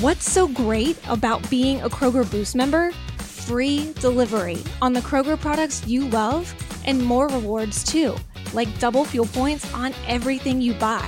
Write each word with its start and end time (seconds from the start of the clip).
What's 0.00 0.30
so 0.30 0.48
great 0.48 0.96
about 1.06 1.50
being 1.50 1.82
a 1.82 1.90
Kroger 1.90 2.28
Boost 2.30 2.56
member? 2.56 2.92
Free 3.18 3.92
delivery 4.00 4.56
on 4.80 4.94
the 4.94 5.00
Kroger 5.00 5.38
products 5.38 5.86
you 5.86 6.08
love 6.08 6.54
and 6.86 7.04
more 7.04 7.28
rewards 7.28 7.84
too, 7.84 8.16
like 8.54 8.78
double 8.78 9.04
fuel 9.04 9.26
points 9.26 9.70
on 9.74 9.92
everything 10.08 10.62
you 10.62 10.72
buy. 10.74 11.06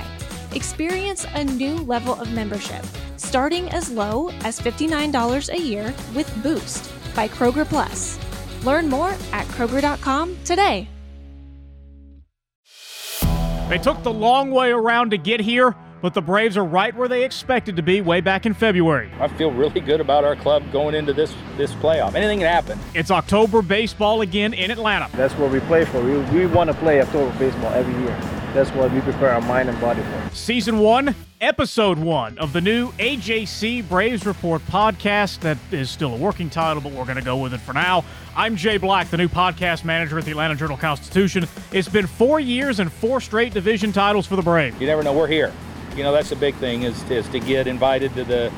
Experience 0.53 1.25
a 1.35 1.45
new 1.45 1.77
level 1.77 2.21
of 2.21 2.31
membership, 2.33 2.85
starting 3.17 3.71
as 3.71 3.91
low 3.91 4.29
as 4.43 4.61
$59 4.61 5.49
a 5.49 5.59
year 5.59 5.95
with 6.15 6.43
Boost 6.43 6.93
by 7.15 7.27
Kroger 7.27 7.67
Plus. 7.67 8.19
Learn 8.67 8.91
more 8.91 9.15
at 9.33 9.47
Kroger.com 9.47 10.37
today. 10.45 10.89
They 13.71 13.79
took 13.79 14.03
the 14.03 14.13
long 14.13 14.51
way 14.51 14.73
around 14.73 15.11
to 15.13 15.17
get 15.17 15.41
here, 15.41 15.75
but 16.05 16.13
the 16.13 16.21
Braves 16.21 16.59
are 16.59 16.65
right 16.67 16.95
where 16.95 17.09
they 17.09 17.25
expected 17.25 17.77
to 17.77 17.83
be 17.83 18.03
way 18.03 18.21
back 18.21 18.45
in 18.45 18.53
February. 18.53 19.11
I 19.19 19.27
feel 19.27 19.51
really 19.51 19.81
good 19.81 20.03
about 20.03 20.23
our 20.23 20.37
club 20.37 20.71
going 20.71 20.95
into 20.95 21.15
this 21.15 21.35
this 21.57 21.73
playoff. 21.77 22.15
Anything 22.15 22.41
can 22.41 22.47
happen. 22.47 22.79
It's 22.93 23.11
October 23.11 23.63
baseball 23.63 24.21
again 24.21 24.53
in 24.53 24.71
Atlanta. 24.71 25.09
That's 25.17 25.33
what 25.33 25.51
we 25.51 25.61
play 25.61 25.87
for. 25.87 26.05
We, 26.05 26.19
we 26.39 26.45
want 26.45 26.69
to 26.69 26.77
play 26.77 27.01
October 27.01 27.35
baseball 27.39 27.73
every 27.73 27.95
year. 28.03 28.15
That's 28.53 28.69
what 28.73 28.93
we 28.93 29.01
prepare 29.01 29.33
our 29.33 29.41
mind 29.41 29.71
and 29.71 29.81
body 29.81 30.03
for. 30.03 30.35
Season 30.35 30.79
one, 30.79 31.15
episode 31.41 31.99
one 31.99 32.37
of 32.37 32.53
the 32.53 32.61
new 32.61 32.93
AJC 32.93 33.89
Braves 33.89 34.27
Report 34.27 34.61
podcast. 34.67 35.41
That 35.41 35.57
is 35.71 35.89
still 35.89 36.13
a 36.13 36.19
working 36.19 36.51
title, 36.51 36.83
but 36.83 36.93
we're 36.93 37.07
going 37.07 37.17
to 37.17 37.25
go 37.25 37.39
with 37.39 37.55
it 37.55 37.63
for 37.63 37.73
now. 37.73 38.05
I'm 38.37 38.57
Jay 38.57 38.77
Black, 38.77 39.09
the 39.09 39.17
new 39.17 39.29
podcast 39.29 39.87
manager 39.87 40.19
at 40.19 40.27
the 40.27 40.33
Atlanta 40.33 40.55
Journal 40.55 40.77
Constitution. 40.77 41.49
It's 41.73 41.89
been 41.89 42.07
four 42.07 42.41
years 42.41 42.79
and 42.79 42.93
four 42.93 43.23
straight 43.23 43.55
division 43.55 43.91
titles 43.91 44.27
for 44.27 44.37
the 44.37 44.43
Braves. 44.43 44.79
You 44.79 44.87
never 44.87 45.03
know. 45.03 45.15
We're 45.15 45.29
here. 45.29 45.51
You 45.97 46.03
know, 46.03 46.13
that's 46.13 46.31
the 46.31 46.37
big 46.37 46.55
thing 46.57 46.83
is, 46.83 47.11
is 47.11 47.29
to 47.29 47.41
get 47.41 47.67
invited 47.67 48.15
to 48.15 48.25
the 48.25 48.53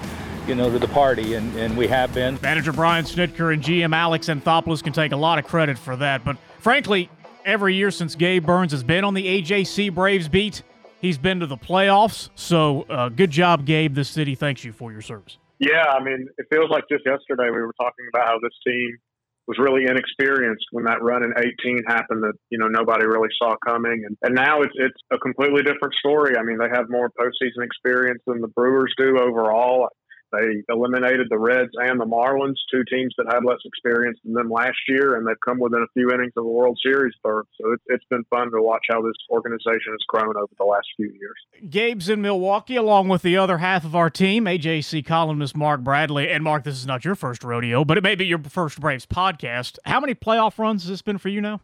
you 0.47 0.55
know, 0.55 0.71
to 0.71 0.79
the 0.79 0.89
party, 0.89 1.35
and, 1.35 1.55
and 1.57 1.77
we 1.77 1.89
have 1.89 2.15
been. 2.15 2.39
Manager 2.41 2.73
Brian 2.73 3.05
Snitker 3.05 3.53
and 3.53 3.63
GM 3.63 3.95
Alex 3.95 4.29
Anthopoulos 4.29 4.83
can 4.83 4.93
take 4.93 5.13
a 5.13 5.17
lot 5.17 5.39
of 5.39 5.45
credit 5.45 5.77
for 5.77 5.97
that. 5.97 6.25
But 6.25 6.37
frankly, 6.61 7.11
every 7.45 7.75
year 7.75 7.91
since 7.91 8.15
Gabe 8.15 8.47
Burns 8.47 8.73
has 8.73 8.85
been 8.85 9.05
on 9.05 9.15
the 9.15 9.43
AJC 9.43 9.95
Braves 9.95 10.29
beat, 10.29 10.63
he's 11.01 11.19
been 11.19 11.41
to 11.41 11.47
the 11.47 11.57
playoffs. 11.57 12.31
So 12.35 12.83
uh, 12.83 13.09
good 13.09 13.31
job, 13.31 13.67
Gabe. 13.67 13.95
This 13.95 14.09
city 14.09 14.35
thanks 14.35 14.65
you 14.65 14.73
for 14.73 14.93
your 14.93 15.03
service. 15.03 15.39
Yeah, 15.59 15.85
I 15.91 16.03
mean, 16.03 16.29
it 16.39 16.47
feels 16.53 16.71
like 16.71 16.85
just 16.91 17.05
yesterday 17.07 17.51
we 17.51 17.63
were 17.63 17.75
talking 17.81 18.07
about 18.13 18.29
how 18.29 18.39
this 18.41 18.53
team 18.67 18.99
was 19.47 19.59
really 19.59 19.85
inexperienced 19.85 20.67
when 20.73 20.85
that 20.85 21.03
run 21.03 21.23
in 21.23 21.33
18 21.37 21.85
happened 21.87 22.23
that 22.23 22.35
you 22.51 22.59
know 22.59 22.69
nobody 22.69 23.07
really 23.07 23.29
saw 23.39 23.55
coming. 23.65 24.05
And, 24.07 24.17
and 24.23 24.35
now 24.35 24.63
it's 24.63 24.75
it's 24.75 25.01
a 25.13 25.19
completely 25.19 25.63
different 25.63 25.95
story. 25.95 26.37
I 26.37 26.43
mean 26.43 26.59
they 26.59 26.69
have 26.73 26.91
more 26.91 27.11
postseason 27.11 27.65
experience 27.65 28.23
than 28.27 28.41
the 28.41 28.49
brewers 28.49 28.93
do 28.99 29.19
overall 29.19 29.89
they 30.33 30.63
eliminated 30.69 31.29
the 31.31 31.39
Reds 31.39 31.71
and 31.75 32.01
the 32.01 32.05
Marlins, 32.05 32.57
two 32.71 32.83
teams 32.91 33.15
that 33.17 33.33
had 33.33 33.45
less 33.45 33.61
experience 33.65 34.19
than 34.25 34.35
them 34.35 34.51
last 34.51 34.79
year, 34.89 35.17
and 35.17 35.27
they've 35.27 35.41
come 35.45 35.61
within 35.61 35.83
a 35.83 35.93
few 35.95 36.11
innings 36.11 36.33
of 36.37 36.45
a 36.45 36.49
World 36.49 36.79
Series 36.83 37.15
berth. 37.23 37.47
So 37.61 37.73
it, 37.73 37.81
it's 37.87 38.05
been 38.11 38.25
fun 38.25 38.51
to 38.51 38.61
watch 38.61 38.85
how 38.91 39.03
this 39.03 39.15
organization 39.31 39.93
has 39.93 40.05
grown 40.09 40.37
over 40.37 40.53
the 40.59 40.65
last 40.65 40.87
few 40.97 41.07
years. 41.07 41.71
Gabe's 41.71 42.09
in 42.09 42.21
Milwaukee, 42.23 42.77
along 42.77 43.09
with 43.09 43.23
the 43.23 43.37
other 43.37 43.59
half 43.59 43.85
of 43.85 43.95
our 43.95 44.11
team, 44.11 44.47
AJC 44.47 45.07
columnist 45.07 45.57
Mark 45.57 45.83
Bradley. 45.83 46.29
And 46.29 46.43
Mark, 46.43 46.65
this 46.65 46.77
is 46.77 46.87
not 46.87 47.05
your 47.05 47.15
first 47.15 47.45
rodeo, 47.45 47.85
but 47.85 47.97
it 47.97 48.03
may 48.03 48.17
be 48.17 48.27
your 48.27 48.43
first 48.43 48.81
Braves 48.81 49.07
podcast. 49.07 49.79
How 49.85 50.01
many 50.01 50.15
playoff 50.15 50.59
runs 50.59 50.83
has 50.83 50.91
this 50.91 51.03
been 51.03 51.19
for 51.19 51.29
you 51.29 51.41
now? 51.41 51.61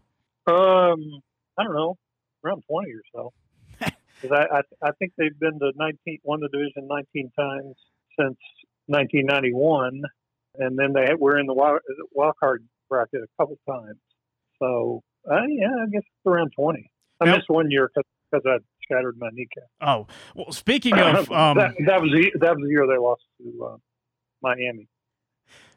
Um, 0.47 1.23
I 1.59 1.65
don't 1.65 1.75
know, 1.75 1.97
around 2.45 2.63
twenty 2.69 2.93
or 2.93 3.03
so. 3.13 3.33
Because 4.21 4.39
I, 4.53 4.59
I, 4.59 4.89
I 4.89 4.93
think 5.01 5.15
they've 5.19 5.37
been 5.37 5.59
to 5.59 5.73
nineteen, 5.75 6.21
won 6.23 6.39
the 6.39 6.49
division 6.49 6.87
nineteen 6.87 7.33
times 7.37 7.75
since 8.19 8.39
1991, 8.87 10.03
and 10.57 10.79
then 10.79 10.93
they 10.93 11.15
were 11.19 11.39
in 11.39 11.47
the 11.47 11.55
wild, 11.55 11.81
wild 12.13 12.35
card 12.39 12.65
bracket 12.89 13.21
a 13.23 13.43
couple 13.43 13.59
times. 13.69 13.99
So 14.59 15.03
uh, 15.31 15.43
yeah, 15.49 15.69
I 15.83 15.87
guess 15.91 16.03
it's 16.03 16.27
around 16.27 16.53
20. 16.57 16.91
I 17.21 17.37
missed 17.37 17.49
one 17.49 17.71
year 17.71 17.91
because 17.95 18.43
I 18.47 18.59
shattered 18.91 19.17
my 19.19 19.29
kneecap. 19.33 19.65
Oh 19.81 20.07
well, 20.35 20.53
speaking 20.53 20.99
of 20.99 21.31
um, 21.33 21.57
that, 21.57 21.75
that, 21.87 22.03
was 22.03 22.11
the, 22.11 22.33
that 22.41 22.57
was 22.57 22.63
the 22.63 22.69
year 22.69 22.87
they 22.87 22.99
lost 22.99 23.23
to 23.39 23.65
uh, 23.65 23.77
Miami. 24.43 24.89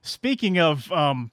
Speaking 0.01 0.59
of 0.59 0.91
um, 0.91 1.31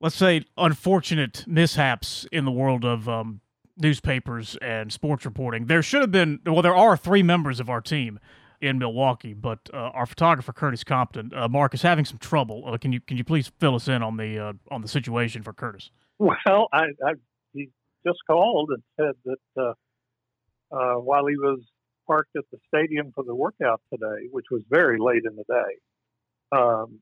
let's 0.00 0.16
say 0.16 0.44
unfortunate 0.56 1.44
mishaps 1.46 2.26
in 2.32 2.44
the 2.44 2.50
world 2.50 2.84
of 2.84 3.08
um, 3.08 3.40
newspapers 3.76 4.56
and 4.60 4.92
sports 4.92 5.24
reporting, 5.24 5.66
there 5.66 5.82
should 5.82 6.02
have 6.02 6.12
been 6.12 6.40
well, 6.44 6.62
there 6.62 6.76
are 6.76 6.96
three 6.96 7.22
members 7.22 7.60
of 7.60 7.70
our 7.70 7.80
team 7.80 8.18
in 8.62 8.78
Milwaukee, 8.78 9.34
but 9.34 9.58
uh, 9.74 9.76
our 9.76 10.06
photographer 10.06 10.52
Curtis 10.52 10.84
Compton, 10.84 11.32
uh, 11.34 11.48
Mark, 11.48 11.74
is 11.74 11.82
having 11.82 12.04
some 12.04 12.18
trouble. 12.18 12.62
Uh, 12.64 12.78
can 12.78 12.92
you 12.92 13.00
can 13.00 13.16
you 13.16 13.24
please 13.24 13.50
fill 13.58 13.74
us 13.74 13.88
in 13.88 14.02
on 14.02 14.16
the 14.16 14.38
uh, 14.38 14.52
on 14.70 14.80
the 14.80 14.88
situation 14.88 15.42
for 15.42 15.52
Curtis? 15.52 15.90
Well, 16.18 16.68
I, 16.72 16.84
I 17.04 17.14
he 17.52 17.70
just 18.06 18.20
called 18.26 18.70
and 18.70 18.82
said 18.96 19.14
that 19.24 19.62
uh, 19.62 20.74
uh, 20.74 20.94
while 21.00 21.26
he 21.26 21.36
was 21.36 21.60
parked 22.06 22.36
at 22.36 22.44
the 22.52 22.58
stadium 22.68 23.10
for 23.14 23.24
the 23.24 23.34
workout 23.34 23.82
today, 23.92 24.28
which 24.30 24.46
was 24.50 24.62
very 24.70 24.98
late 24.98 25.24
in 25.28 25.34
the 25.34 25.44
day, 25.48 26.56
um, 26.56 27.00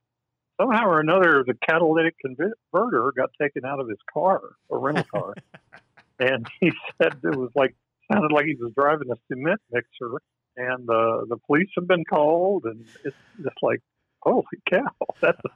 somehow 0.59 0.87
or 0.87 1.01
another 1.01 1.45
the 1.47 1.55
catalytic 1.69 2.15
converter 2.25 3.13
got 3.15 3.31
taken 3.41 3.67
out 3.67 3.81
of 3.81 3.89
his 3.89 3.99
car, 4.13 4.41
a 4.71 4.77
rental 4.79 5.05
car, 5.15 5.35
and 6.19 6.47
he 6.59 6.73
said 7.01 7.19
it 7.23 7.37
was 7.37 7.51
like 7.55 7.77
sounded 8.11 8.33
like 8.33 8.47
he 8.47 8.57
was 8.59 8.73
driving 8.75 9.11
a 9.11 9.17
cement 9.29 9.61
mixer 9.71 10.23
and 10.57 10.87
the 10.87 11.27
the 11.29 11.37
police 11.47 11.69
have 11.77 11.87
been 11.87 12.05
called, 12.05 12.65
and 12.65 12.85
it's 13.05 13.17
just 13.43 13.57
like, 13.63 13.81
holy 14.23 14.45
cow! 14.69 14.87
That's, 15.21 15.39
a, 15.45 15.49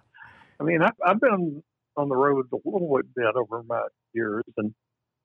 I 0.61 0.65
mean, 0.65 0.83
I've, 0.83 0.97
I've 1.05 1.21
been 1.21 1.63
on 1.97 2.09
the 2.09 2.17
road 2.17 2.47
a 2.53 2.57
little 2.65 3.01
bit 3.15 3.37
over 3.37 3.63
my 3.63 3.83
years, 4.13 4.45
and 4.57 4.75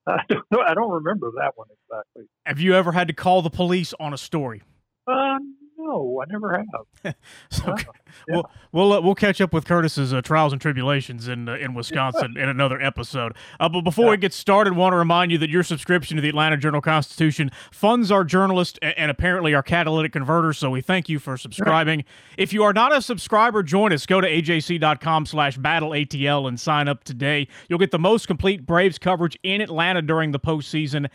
I 0.07 0.21
don't 0.29 0.45
know, 0.51 0.61
I 0.61 0.73
don't 0.73 0.91
remember 0.91 1.31
that 1.37 1.53
one 1.55 1.67
exactly. 1.71 2.23
Have 2.45 2.59
you 2.59 2.75
ever 2.75 2.91
had 2.91 3.07
to 3.07 3.13
call 3.13 3.41
the 3.41 3.49
police 3.49 3.93
on 3.99 4.13
a 4.13 4.17
story? 4.17 4.61
Um, 5.07 5.55
no, 5.89 6.21
I 6.21 6.31
never 6.31 6.57
have. 6.57 7.15
so, 7.49 7.75
yeah. 7.77 7.83
We'll 8.27 8.51
we'll, 8.71 8.93
uh, 8.93 9.01
we'll 9.01 9.15
catch 9.15 9.41
up 9.41 9.53
with 9.53 9.65
Curtis's 9.65 10.13
uh, 10.13 10.21
trials 10.21 10.51
and 10.53 10.61
tribulations 10.61 11.27
in 11.27 11.47
uh, 11.49 11.55
in 11.55 11.73
Wisconsin 11.73 12.37
in 12.37 12.49
another 12.49 12.81
episode. 12.81 13.33
Uh, 13.59 13.69
but 13.69 13.81
before 13.81 14.05
yeah. 14.05 14.11
we 14.11 14.17
get 14.17 14.33
started, 14.33 14.73
want 14.73 14.93
to 14.93 14.97
remind 14.97 15.31
you 15.31 15.37
that 15.39 15.49
your 15.49 15.63
subscription 15.63 16.15
to 16.15 16.21
the 16.21 16.29
Atlanta 16.29 16.57
Journal 16.57 16.81
Constitution 16.81 17.51
funds 17.71 18.11
our 18.11 18.23
journalists 18.23 18.77
and, 18.81 18.97
and 18.97 19.11
apparently 19.11 19.53
our 19.53 19.63
catalytic 19.63 20.13
converters. 20.13 20.57
So 20.57 20.69
we 20.69 20.81
thank 20.81 21.09
you 21.09 21.19
for 21.19 21.37
subscribing. 21.37 22.03
If 22.37 22.53
you 22.53 22.63
are 22.63 22.73
not 22.73 22.95
a 22.95 23.01
subscriber, 23.01 23.63
join 23.63 23.93
us. 23.93 24.05
Go 24.05 24.21
to 24.21 24.29
ajc.com/slash 24.29 25.57
battle 25.57 25.91
ATL 25.91 26.47
and 26.47 26.59
sign 26.59 26.87
up 26.87 27.03
today. 27.03 27.47
You'll 27.67 27.79
get 27.79 27.91
the 27.91 27.99
most 27.99 28.27
complete 28.27 28.65
Braves 28.65 28.97
coverage 28.97 29.37
in 29.43 29.61
Atlanta 29.61 30.01
during 30.01 30.31
the 30.31 30.39
postseason 30.39 31.09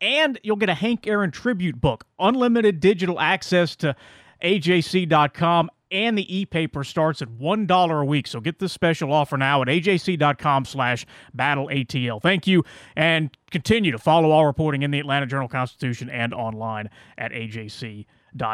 and 0.00 0.38
you'll 0.42 0.56
get 0.56 0.68
a 0.68 0.74
Hank 0.74 1.06
Aaron 1.06 1.30
tribute 1.30 1.80
book, 1.80 2.04
unlimited 2.18 2.80
digital 2.80 3.18
access 3.20 3.74
to 3.76 3.96
ajc.com, 4.42 5.70
and 5.90 6.18
the 6.18 6.36
e-paper 6.36 6.84
starts 6.84 7.22
at 7.22 7.28
$1 7.28 8.00
a 8.00 8.04
week. 8.04 8.26
So 8.26 8.40
get 8.40 8.58
this 8.58 8.72
special 8.72 9.12
offer 9.12 9.36
now 9.36 9.62
at 9.62 9.68
ajc.com 9.68 10.64
slash 10.64 11.06
battleatl. 11.36 12.20
Thank 12.20 12.46
you, 12.46 12.64
and 12.96 13.36
continue 13.50 13.92
to 13.92 13.98
follow 13.98 14.30
all 14.30 14.46
reporting 14.46 14.82
in 14.82 14.90
the 14.90 14.98
Atlanta 14.98 15.26
Journal-Constitution 15.26 16.10
and 16.10 16.34
online 16.34 16.90
at 17.16 17.32
ajc.com. 17.32 18.06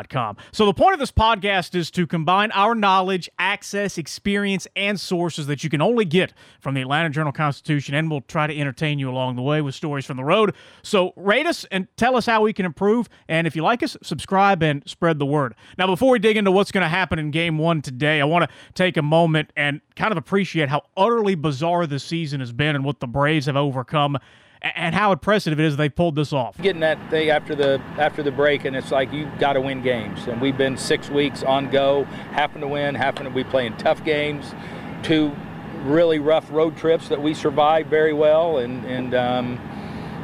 Com. 0.08 0.36
So, 0.52 0.66
the 0.66 0.74
point 0.74 0.94
of 0.94 1.00
this 1.00 1.10
podcast 1.10 1.74
is 1.74 1.90
to 1.92 2.06
combine 2.06 2.50
our 2.52 2.74
knowledge, 2.74 3.28
access, 3.38 3.98
experience, 3.98 4.66
and 4.76 4.98
sources 4.98 5.46
that 5.46 5.64
you 5.64 5.70
can 5.70 5.82
only 5.82 6.04
get 6.04 6.32
from 6.60 6.74
the 6.74 6.82
Atlanta 6.82 7.10
Journal 7.10 7.32
Constitution, 7.32 7.94
and 7.94 8.10
we'll 8.10 8.22
try 8.22 8.46
to 8.46 8.56
entertain 8.56 8.98
you 8.98 9.10
along 9.10 9.36
the 9.36 9.42
way 9.42 9.60
with 9.60 9.74
stories 9.74 10.06
from 10.06 10.16
the 10.16 10.24
road. 10.24 10.54
So, 10.82 11.12
rate 11.16 11.46
us 11.46 11.64
and 11.70 11.88
tell 11.96 12.16
us 12.16 12.26
how 12.26 12.42
we 12.42 12.52
can 12.52 12.66
improve. 12.66 13.08
And 13.28 13.46
if 13.46 13.56
you 13.56 13.62
like 13.62 13.82
us, 13.82 13.96
subscribe 14.02 14.62
and 14.62 14.82
spread 14.86 15.18
the 15.18 15.26
word. 15.26 15.54
Now, 15.76 15.86
before 15.86 16.12
we 16.12 16.18
dig 16.18 16.36
into 16.36 16.50
what's 16.50 16.72
going 16.72 16.82
to 16.82 16.88
happen 16.88 17.18
in 17.18 17.30
game 17.30 17.58
one 17.58 17.82
today, 17.82 18.20
I 18.20 18.24
want 18.24 18.48
to 18.48 18.56
take 18.74 18.96
a 18.96 19.02
moment 19.02 19.52
and 19.56 19.80
kind 19.96 20.12
of 20.12 20.18
appreciate 20.18 20.68
how 20.68 20.82
utterly 20.96 21.34
bizarre 21.34 21.86
this 21.86 22.04
season 22.04 22.40
has 22.40 22.52
been 22.52 22.76
and 22.76 22.84
what 22.84 23.00
the 23.00 23.06
Braves 23.06 23.46
have 23.46 23.56
overcome 23.56 24.18
and 24.74 24.94
how 24.94 25.12
impressive 25.12 25.58
it 25.58 25.64
is 25.64 25.76
they 25.76 25.88
pulled 25.88 26.16
this 26.16 26.32
off. 26.32 26.56
Getting 26.60 26.80
that 26.80 26.98
thing 27.10 27.30
after 27.30 27.54
the 27.54 27.80
after 27.98 28.22
the 28.22 28.30
break, 28.30 28.64
and 28.64 28.74
it's 28.74 28.90
like 28.90 29.12
you 29.12 29.30
got 29.38 29.54
to 29.54 29.60
win 29.60 29.82
games. 29.82 30.26
And 30.26 30.40
we've 30.40 30.56
been 30.56 30.76
six 30.76 31.10
weeks 31.10 31.42
on 31.42 31.70
go, 31.70 32.04
happen 32.32 32.60
to 32.62 32.68
win, 32.68 32.94
happen 32.94 33.24
to 33.24 33.30
be 33.30 33.44
playing 33.44 33.76
tough 33.76 34.02
games, 34.04 34.54
two 35.02 35.32
really 35.82 36.18
rough 36.18 36.50
road 36.50 36.76
trips 36.76 37.08
that 37.08 37.20
we 37.20 37.34
survived 37.34 37.90
very 37.90 38.12
well, 38.12 38.58
and 38.58 38.84
and. 38.84 39.14
Um, 39.14 39.70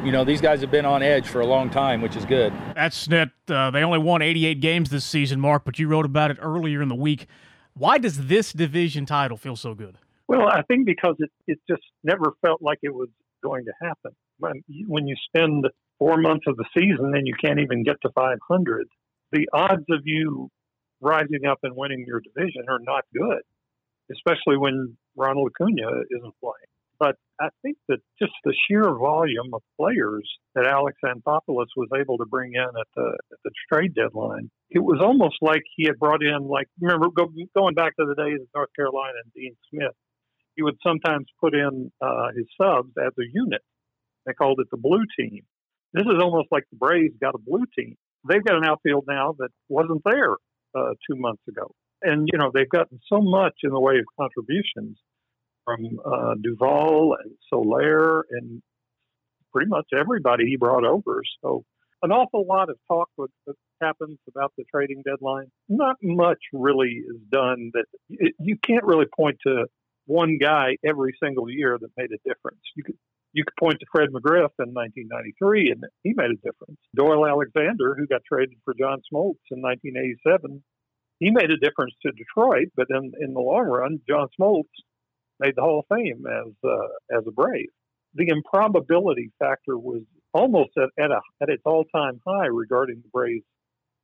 you 0.02 0.12
know, 0.12 0.24
these 0.24 0.40
guys 0.40 0.62
have 0.62 0.70
been 0.70 0.86
on 0.86 1.02
edge 1.02 1.28
for 1.28 1.42
a 1.42 1.46
long 1.46 1.68
time, 1.68 2.00
which 2.00 2.16
is 2.16 2.24
good. 2.24 2.54
That's 2.74 3.06
net. 3.06 3.28
Uh, 3.46 3.70
they 3.70 3.82
only 3.82 3.98
won 3.98 4.22
88 4.22 4.58
games 4.58 4.88
this 4.88 5.04
season, 5.04 5.38
Mark, 5.38 5.62
but 5.62 5.78
you 5.78 5.88
wrote 5.88 6.06
about 6.06 6.30
it 6.30 6.38
earlier 6.40 6.80
in 6.80 6.88
the 6.88 6.94
week. 6.94 7.26
Why 7.74 7.98
does 7.98 8.26
this 8.26 8.54
division 8.54 9.04
title 9.04 9.36
feel 9.36 9.56
so 9.56 9.74
good? 9.74 9.98
Well, 10.26 10.48
I 10.48 10.62
think 10.62 10.86
because 10.86 11.16
it, 11.18 11.30
it 11.46 11.58
just 11.68 11.82
never 12.02 12.32
felt 12.40 12.62
like 12.62 12.78
it 12.82 12.94
was 12.94 13.10
going 13.42 13.66
to 13.66 13.72
happen 13.82 14.12
when 14.86 15.06
you 15.06 15.16
spend 15.26 15.66
four 15.98 16.16
months 16.16 16.46
of 16.46 16.56
the 16.56 16.64
season 16.76 17.12
and 17.14 17.26
you 17.26 17.34
can't 17.42 17.60
even 17.60 17.82
get 17.82 17.96
to 18.02 18.10
500, 18.14 18.86
the 19.32 19.48
odds 19.52 19.84
of 19.90 20.00
you 20.04 20.48
rising 21.00 21.46
up 21.48 21.58
and 21.62 21.76
winning 21.76 22.04
your 22.06 22.20
division 22.20 22.64
are 22.68 22.80
not 22.80 23.04
good, 23.14 23.42
especially 24.12 24.56
when 24.56 24.96
Ronald 25.16 25.52
Acuna 25.54 26.02
isn't 26.10 26.34
playing. 26.40 26.70
But 26.98 27.16
I 27.40 27.48
think 27.62 27.78
that 27.88 27.98
just 28.18 28.32
the 28.44 28.54
sheer 28.68 28.82
volume 28.82 29.54
of 29.54 29.62
players 29.78 30.28
that 30.54 30.66
Alex 30.66 30.98
Anthopoulos 31.02 31.72
was 31.74 31.88
able 31.98 32.18
to 32.18 32.26
bring 32.26 32.52
in 32.54 32.60
at 32.60 32.86
the, 32.94 33.16
at 33.32 33.38
the 33.42 33.50
trade 33.72 33.94
deadline, 33.94 34.50
it 34.68 34.80
was 34.80 35.00
almost 35.02 35.36
like 35.40 35.62
he 35.76 35.86
had 35.86 35.98
brought 35.98 36.22
in, 36.22 36.46
like, 36.46 36.68
remember 36.78 37.08
go, 37.08 37.32
going 37.56 37.74
back 37.74 37.96
to 37.96 38.04
the 38.04 38.14
days 38.14 38.40
of 38.42 38.48
North 38.54 38.68
Carolina 38.76 39.14
and 39.24 39.32
Dean 39.32 39.56
Smith, 39.70 39.94
he 40.56 40.62
would 40.62 40.76
sometimes 40.86 41.26
put 41.40 41.54
in 41.54 41.90
uh, 42.02 42.28
his 42.36 42.44
subs 42.60 42.92
as 42.98 43.12
a 43.18 43.24
unit. 43.32 43.62
They 44.26 44.32
called 44.32 44.60
it 44.60 44.68
the 44.70 44.76
blue 44.76 45.04
team. 45.18 45.42
This 45.92 46.04
is 46.04 46.22
almost 46.22 46.48
like 46.50 46.64
the 46.70 46.76
Braves 46.76 47.14
got 47.20 47.34
a 47.34 47.38
blue 47.38 47.64
team. 47.76 47.96
They've 48.28 48.44
got 48.44 48.56
an 48.56 48.64
outfield 48.64 49.04
now 49.08 49.34
that 49.38 49.48
wasn't 49.68 50.02
there 50.04 50.36
uh, 50.76 50.94
two 51.08 51.16
months 51.16 51.42
ago. 51.48 51.70
And, 52.02 52.28
you 52.32 52.38
know, 52.38 52.50
they've 52.54 52.68
gotten 52.68 53.00
so 53.12 53.20
much 53.20 53.54
in 53.62 53.70
the 53.70 53.80
way 53.80 53.98
of 53.98 54.04
contributions 54.18 54.98
from 55.64 55.98
uh, 56.04 56.34
Duvall 56.42 57.16
and 57.22 57.32
Soler 57.48 58.24
and 58.30 58.62
pretty 59.52 59.68
much 59.68 59.86
everybody 59.98 60.46
he 60.46 60.56
brought 60.56 60.84
over. 60.84 61.22
So 61.42 61.64
an 62.02 62.12
awful 62.12 62.46
lot 62.46 62.70
of 62.70 62.76
talk 62.88 63.08
with, 63.16 63.30
that 63.46 63.56
happens 63.82 64.18
about 64.28 64.52
the 64.56 64.64
trading 64.72 65.02
deadline. 65.04 65.50
Not 65.68 65.96
much 66.02 66.38
really 66.52 67.02
is 67.06 67.20
done 67.30 67.72
that 67.74 67.86
it, 68.08 68.34
you 68.38 68.56
can't 68.66 68.84
really 68.84 69.06
point 69.14 69.38
to 69.46 69.66
one 70.06 70.38
guy 70.38 70.76
every 70.84 71.14
single 71.22 71.50
year 71.50 71.78
that 71.80 71.90
made 71.96 72.10
a 72.12 72.28
difference. 72.28 72.60
You 72.74 72.84
could 72.84 72.96
you 73.32 73.44
could 73.44 73.56
point 73.56 73.80
to 73.80 73.86
Fred 73.92 74.10
McGriff 74.10 74.50
in 74.58 74.74
1993, 74.74 75.70
and 75.70 75.84
he 76.02 76.12
made 76.16 76.30
a 76.30 76.36
difference. 76.36 76.78
Doyle 76.94 77.26
Alexander, 77.26 77.94
who 77.94 78.06
got 78.06 78.22
traded 78.26 78.56
for 78.64 78.74
John 78.74 78.98
Smoltz 79.12 79.46
in 79.50 79.62
1987, 79.62 80.62
he 81.18 81.30
made 81.30 81.50
a 81.50 81.58
difference 81.58 81.94
to 82.02 82.12
Detroit. 82.12 82.68
But 82.76 82.88
in 82.90 83.12
in 83.20 83.34
the 83.34 83.40
long 83.40 83.66
run, 83.66 84.00
John 84.08 84.28
Smoltz 84.38 84.64
made 85.38 85.54
the 85.56 85.62
Hall 85.62 85.80
of 85.80 85.96
Fame 85.96 86.24
as 86.26 86.52
uh, 86.64 87.16
as 87.16 87.24
a 87.26 87.30
Brave. 87.30 87.68
The 88.14 88.28
improbability 88.28 89.30
factor 89.38 89.78
was 89.78 90.02
almost 90.32 90.70
at, 90.76 90.90
at 90.98 91.10
a 91.10 91.20
at 91.40 91.48
its 91.48 91.62
all 91.64 91.84
time 91.84 92.20
high 92.26 92.46
regarding 92.46 93.02
the 93.02 93.10
Braves 93.12 93.44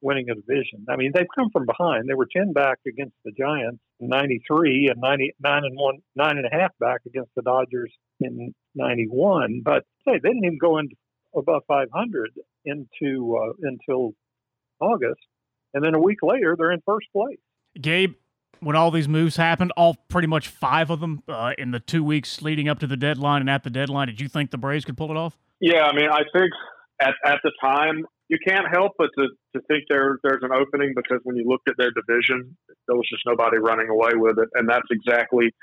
winning 0.03 0.29
a 0.31 0.35
division. 0.35 0.85
I 0.89 0.97
mean, 0.97 1.11
they've 1.15 1.27
come 1.35 1.51
from 1.51 1.67
behind. 1.67 2.09
They 2.09 2.15
were 2.15 2.29
ten 2.31 2.53
back 2.53 2.79
against 2.87 3.17
the 3.25 3.33
Giants 3.33 3.81
in 3.99 4.09
'93, 4.09 4.89
and 4.89 5.01
99 5.01 5.35
and 5.43 5.77
one 5.77 5.99
nine 6.15 6.37
and 6.39 6.47
a 6.47 6.55
half 6.55 6.71
back 6.79 7.01
against 7.07 7.31
the 7.35 7.43
Dodgers 7.43 7.93
in 8.21 8.55
'91. 8.75 9.63
But 9.65 9.85
hey, 10.05 10.19
they 10.23 10.29
didn't 10.29 10.45
even 10.45 10.59
go 10.59 10.79
into 10.79 10.95
above 11.35 11.63
500 11.69 12.31
into 12.65 13.37
uh, 13.37 13.53
until 13.63 14.13
August, 14.81 15.21
and 15.75 15.85
then 15.85 15.95
a 15.95 16.01
week 16.01 16.19
later 16.23 16.55
they're 16.59 16.73
in 16.73 16.83
first 16.87 17.07
place. 17.13 17.39
Gabe, 17.81 18.15
when 18.61 18.77
all 18.77 18.91
these 18.91 19.09
moves 19.09 19.37
happened, 19.37 19.73
all 19.77 19.97
pretty 20.09 20.29
much 20.29 20.49
five 20.49 20.91
of 20.91 21.01
them 21.01 21.23
uh, 21.29 21.53
in 21.59 21.71
the 21.71 21.81
two 21.81 22.03
weeks 22.03 22.43
leading 22.43 22.69
up 22.69 22.79
to 22.81 22.87
the 22.87 22.97
deadline 22.97 23.41
and 23.43 23.51
at 23.51 23.63
the 23.63 23.71
deadline, 23.71 24.09
did 24.09 24.21
you 24.21 24.29
think 24.29 24.51
the 24.51 24.59
Braves 24.59 24.85
could 24.85 24.97
pull 24.97 25.11
it 25.11 25.17
off? 25.17 25.37
Yeah, 25.61 25.83
I 25.83 25.95
mean, 25.95 26.09
I 26.11 26.23
think 26.37 26.51
at, 27.01 27.15
at 27.25 27.39
the 27.43 27.53
time 27.61 28.05
you 28.29 28.39
can't 28.47 28.67
help 28.73 28.93
but 28.99 29.11
to, 29.19 29.29
to 29.55 29.63
think 29.69 29.85
there 29.89 30.19
there's 30.23 30.43
an 30.43 30.51
opening 30.53 30.93
because 30.97 31.21
when 31.23 31.37
you 31.37 31.45
looked 31.47 31.69
at 31.69 31.77
their 31.79 31.91
division, 31.91 32.57
there 32.87 32.97
was 32.97 33.07
just 33.11 33.23
nobody 33.27 33.59
running 33.59 33.89
away 33.89 34.13
with 34.15 34.39
it, 34.39 34.49
and 34.55 34.69
that's 34.69 34.89
exactly. 34.91 35.55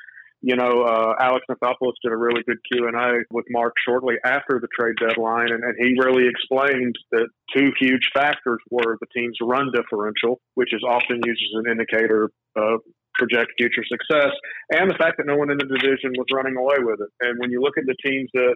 You 0.45 0.57
know, 0.57 0.83
uh, 0.83 1.15
Alex 1.21 1.45
Anthopoulos 1.49 1.93
did 2.03 2.11
a 2.11 2.17
really 2.17 2.43
good 2.45 2.57
Q 2.69 2.87
and 2.87 2.97
A 2.97 3.23
with 3.31 3.45
Mark 3.49 3.75
shortly 3.87 4.15
after 4.25 4.59
the 4.59 4.67
trade 4.77 4.95
deadline, 4.99 5.53
and, 5.53 5.63
and 5.63 5.73
he 5.79 5.95
really 5.97 6.27
explained 6.27 6.95
that 7.11 7.29
two 7.55 7.71
huge 7.79 8.11
factors 8.13 8.59
were 8.69 8.97
the 8.99 9.07
team's 9.15 9.37
run 9.41 9.71
differential, 9.73 10.41
which 10.55 10.73
is 10.73 10.83
often 10.83 11.21
used 11.25 11.41
as 11.41 11.63
an 11.63 11.71
indicator 11.71 12.29
of 12.57 12.81
project 13.15 13.53
future 13.57 13.85
success, 13.87 14.35
and 14.69 14.91
the 14.91 14.95
fact 14.95 15.15
that 15.15 15.27
no 15.27 15.37
one 15.37 15.49
in 15.49 15.57
the 15.57 15.79
division 15.79 16.11
was 16.17 16.27
running 16.33 16.57
away 16.57 16.75
with 16.79 16.99
it. 16.99 17.09
And 17.21 17.39
when 17.39 17.49
you 17.49 17.61
look 17.61 17.77
at 17.77 17.85
the 17.85 17.95
teams 18.03 18.29
that 18.33 18.55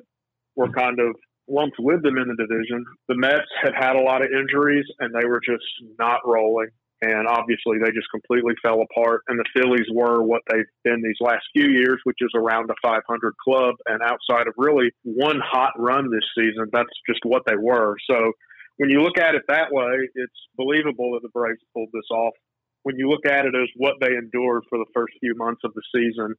were 0.58 0.70
kind 0.72 1.00
of 1.00 1.16
lumped 1.48 1.78
with 1.80 2.04
them 2.04 2.18
in 2.18 2.28
the 2.28 2.36
division, 2.36 2.84
the 3.08 3.16
Mets 3.16 3.48
had 3.64 3.72
had 3.74 3.96
a 3.96 4.02
lot 4.02 4.22
of 4.22 4.28
injuries 4.32 4.86
and 5.00 5.16
they 5.16 5.26
were 5.26 5.40
just 5.40 5.64
not 5.98 6.20
rolling. 6.26 6.68
And 7.02 7.28
obviously, 7.28 7.78
they 7.78 7.92
just 7.92 8.10
completely 8.10 8.54
fell 8.62 8.82
apart. 8.82 9.22
And 9.28 9.38
the 9.38 9.46
Phillies 9.56 9.86
were 9.94 10.24
what 10.24 10.42
they've 10.50 10.66
been 10.84 11.04
these 11.04 11.22
last 11.22 11.46
few 11.54 11.70
years, 11.70 12.00
which 12.06 12.18
is 12.22 12.32
around 12.36 12.70
a 12.72 12.76
500 12.82 13.02
club. 13.38 13.76
And 13.86 14.02
outside 14.02 14.48
of 14.48 14.56
really 14.58 14.90
one 15.04 15.40
hot 15.44 15.74
run 15.78 16.10
this 16.10 16.26
season, 16.36 16.70
that's 16.74 16.90
just 17.08 17.20
what 17.24 17.44
they 17.46 17.56
were. 17.56 17.96
So 18.10 18.32
when 18.78 18.90
you 18.90 19.02
look 19.02 19.18
at 19.20 19.36
it 19.36 19.44
that 19.48 19.72
way, 19.72 20.10
it's 20.16 20.40
believable 20.58 21.14
that 21.14 21.22
the 21.22 21.30
Braves 21.34 21.62
pulled 21.74 21.90
this 21.94 22.10
off 22.12 22.34
when 22.88 22.96
you 22.96 23.10
look 23.10 23.26
at 23.26 23.46
it 23.46 23.54
as 23.54 23.68
what 23.76 23.96
they 24.00 24.16
endured 24.16 24.64
for 24.70 24.80
the 24.80 24.86
first 24.94 25.14
few 25.20 25.36
months 25.36 25.60
of 25.66 25.74
the 25.74 25.82
season, 25.94 26.34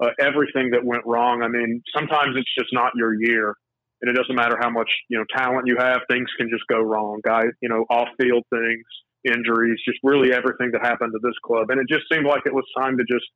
uh, 0.00 0.08
everything 0.18 0.70
that 0.70 0.82
went 0.82 1.04
wrong. 1.04 1.42
I 1.42 1.48
mean, 1.48 1.82
sometimes 1.94 2.34
it's 2.34 2.48
just 2.58 2.72
not 2.72 2.92
your 2.96 3.12
year, 3.12 3.54
and 4.00 4.10
it 4.10 4.18
doesn't 4.18 4.34
matter 4.34 4.56
how 4.58 4.70
much 4.70 4.88
you 5.10 5.18
know 5.18 5.24
talent 5.36 5.66
you 5.66 5.76
have. 5.78 6.00
Things 6.10 6.28
can 6.38 6.48
just 6.48 6.64
go 6.66 6.80
wrong, 6.80 7.20
guys. 7.22 7.52
You 7.60 7.68
know, 7.68 7.84
off 7.90 8.08
field 8.18 8.44
things, 8.48 8.86
injuries, 9.24 9.80
just 9.86 9.98
really 10.02 10.32
everything 10.32 10.70
that 10.72 10.84
happened 10.84 11.12
to 11.12 11.20
this 11.22 11.38
club. 11.44 11.70
And 11.70 11.80
it 11.80 11.86
just 11.88 12.04
seemed 12.10 12.26
like 12.26 12.42
it 12.46 12.54
was 12.54 12.64
time 12.78 12.96
to 12.98 13.04
just 13.04 13.26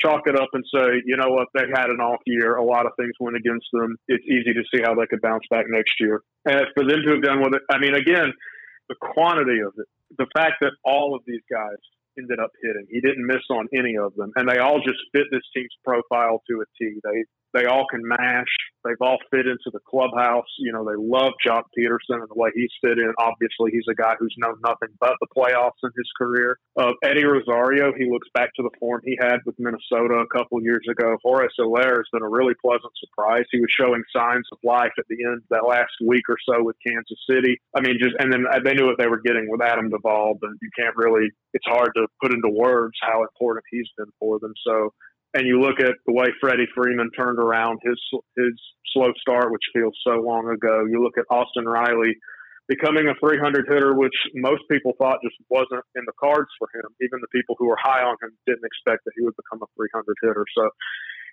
chalk 0.00 0.22
it 0.26 0.34
up 0.34 0.48
and 0.52 0.64
say, 0.74 1.02
you 1.06 1.16
know 1.16 1.30
what, 1.30 1.48
they 1.54 1.66
had 1.74 1.90
an 1.90 2.00
off 2.00 2.20
year. 2.26 2.56
A 2.56 2.64
lot 2.64 2.86
of 2.86 2.92
things 2.98 3.12
went 3.20 3.36
against 3.36 3.66
them. 3.72 3.96
It's 4.08 4.24
easy 4.24 4.52
to 4.54 4.64
see 4.74 4.82
how 4.82 4.94
they 4.94 5.06
could 5.06 5.22
bounce 5.22 5.44
back 5.50 5.66
next 5.68 5.94
year. 6.00 6.22
And 6.46 6.66
for 6.74 6.84
them 6.84 7.02
to 7.06 7.10
have 7.14 7.22
done 7.22 7.40
with 7.40 7.54
it, 7.54 7.62
I 7.70 7.78
mean, 7.78 7.94
again, 7.94 8.32
the 8.88 8.96
quantity 9.00 9.60
of 9.60 9.72
it, 9.78 9.86
the 10.18 10.26
fact 10.34 10.60
that 10.60 10.72
all 10.84 11.14
of 11.14 11.22
these 11.26 11.42
guys 11.50 11.78
ended 12.18 12.38
up 12.38 12.50
hitting. 12.62 12.86
He 12.90 13.00
didn't 13.00 13.26
miss 13.26 13.42
on 13.50 13.66
any 13.74 13.96
of 13.96 14.14
them, 14.14 14.30
and 14.36 14.48
they 14.48 14.58
all 14.58 14.78
just 14.78 14.98
fit 15.12 15.26
this 15.30 15.42
team's 15.54 15.74
profile 15.84 16.42
to 16.48 16.62
a 16.62 16.66
T. 16.78 16.98
They 17.02 17.24
they 17.54 17.66
all 17.66 17.86
can 17.88 18.02
mash. 18.02 18.50
They've 18.84 19.00
all 19.00 19.18
fit 19.30 19.46
into 19.46 19.70
the 19.72 19.80
clubhouse. 19.88 20.50
You 20.58 20.72
know, 20.72 20.84
they 20.84 20.98
love 20.98 21.32
Joc 21.46 21.62
Pederson 21.72 22.20
and 22.20 22.28
the 22.28 22.36
way 22.36 22.50
he's 22.54 22.70
fit 22.82 22.98
in. 22.98 23.14
Obviously, 23.18 23.70
he's 23.70 23.86
a 23.88 23.94
guy 23.94 24.14
who's 24.18 24.34
known 24.36 24.56
nothing 24.62 24.88
but 25.00 25.14
the 25.20 25.28
playoffs 25.34 25.80
in 25.82 25.90
his 25.96 26.10
career. 26.18 26.58
Uh, 26.76 26.92
Eddie 27.02 27.24
Rosario, 27.24 27.92
he 27.96 28.10
looks 28.10 28.28
back 28.34 28.50
to 28.56 28.62
the 28.62 28.70
form 28.78 29.00
he 29.04 29.16
had 29.20 29.38
with 29.46 29.54
Minnesota 29.58 30.20
a 30.20 30.26
couple 30.26 30.60
years 30.62 30.84
ago. 30.90 31.16
Jorge 31.22 31.48
Soler 31.56 31.96
has 31.96 32.10
been 32.12 32.22
a 32.22 32.28
really 32.28 32.54
pleasant 32.60 32.92
surprise. 32.98 33.44
He 33.50 33.60
was 33.60 33.70
showing 33.70 34.02
signs 34.14 34.46
of 34.52 34.58
life 34.62 34.92
at 34.98 35.06
the 35.08 35.24
end 35.24 35.38
of 35.38 35.48
that 35.50 35.66
last 35.66 35.94
week 36.04 36.24
or 36.28 36.36
so 36.44 36.62
with 36.62 36.76
Kansas 36.84 37.18
City. 37.30 37.58
I 37.74 37.80
mean, 37.80 37.96
just 38.02 38.16
and 38.18 38.32
then 38.32 38.44
they 38.64 38.74
knew 38.74 38.86
what 38.86 38.98
they 38.98 39.08
were 39.08 39.20
getting 39.20 39.48
with 39.48 39.62
Adam 39.62 39.88
Duvall, 39.88 40.36
but 40.40 40.50
you 40.60 40.70
can't 40.76 40.96
really. 40.96 41.30
It's 41.54 41.66
hard 41.66 41.90
to 41.96 42.06
put 42.20 42.34
into 42.34 42.50
words 42.50 42.98
how 43.00 43.22
important 43.22 43.64
he's 43.70 43.88
been 43.96 44.10
for 44.18 44.38
them. 44.40 44.52
So 44.66 44.92
and 45.34 45.46
you 45.46 45.60
look 45.60 45.80
at 45.80 45.94
the 46.06 46.12
way 46.12 46.26
Freddie 46.40 46.68
Freeman 46.74 47.10
turned 47.18 47.38
around 47.38 47.80
his 47.82 47.98
his 48.36 48.54
slow 48.94 49.12
start, 49.20 49.50
which 49.50 49.62
feels 49.74 49.94
so 50.06 50.22
long 50.22 50.48
ago. 50.48 50.86
You 50.88 51.02
look 51.02 51.18
at 51.18 51.24
Austin 51.28 51.66
Riley 51.66 52.14
becoming 52.68 53.08
a 53.08 53.14
300 53.20 53.66
hitter, 53.68 53.94
which 53.94 54.14
most 54.34 54.62
people 54.70 54.92
thought 54.96 55.18
just 55.22 55.36
wasn't 55.50 55.84
in 55.96 56.04
the 56.06 56.16
cards 56.18 56.48
for 56.58 56.68
him. 56.72 56.88
Even 57.02 57.20
the 57.20 57.28
people 57.28 57.56
who 57.58 57.66
were 57.66 57.76
high 57.78 58.00
on 58.00 58.16
him 58.22 58.30
didn't 58.46 58.64
expect 58.64 59.04
that 59.04 59.12
he 59.16 59.24
would 59.24 59.36
become 59.36 59.60
a 59.60 59.68
300 59.76 60.16
hitter. 60.22 60.46
So 60.56 60.70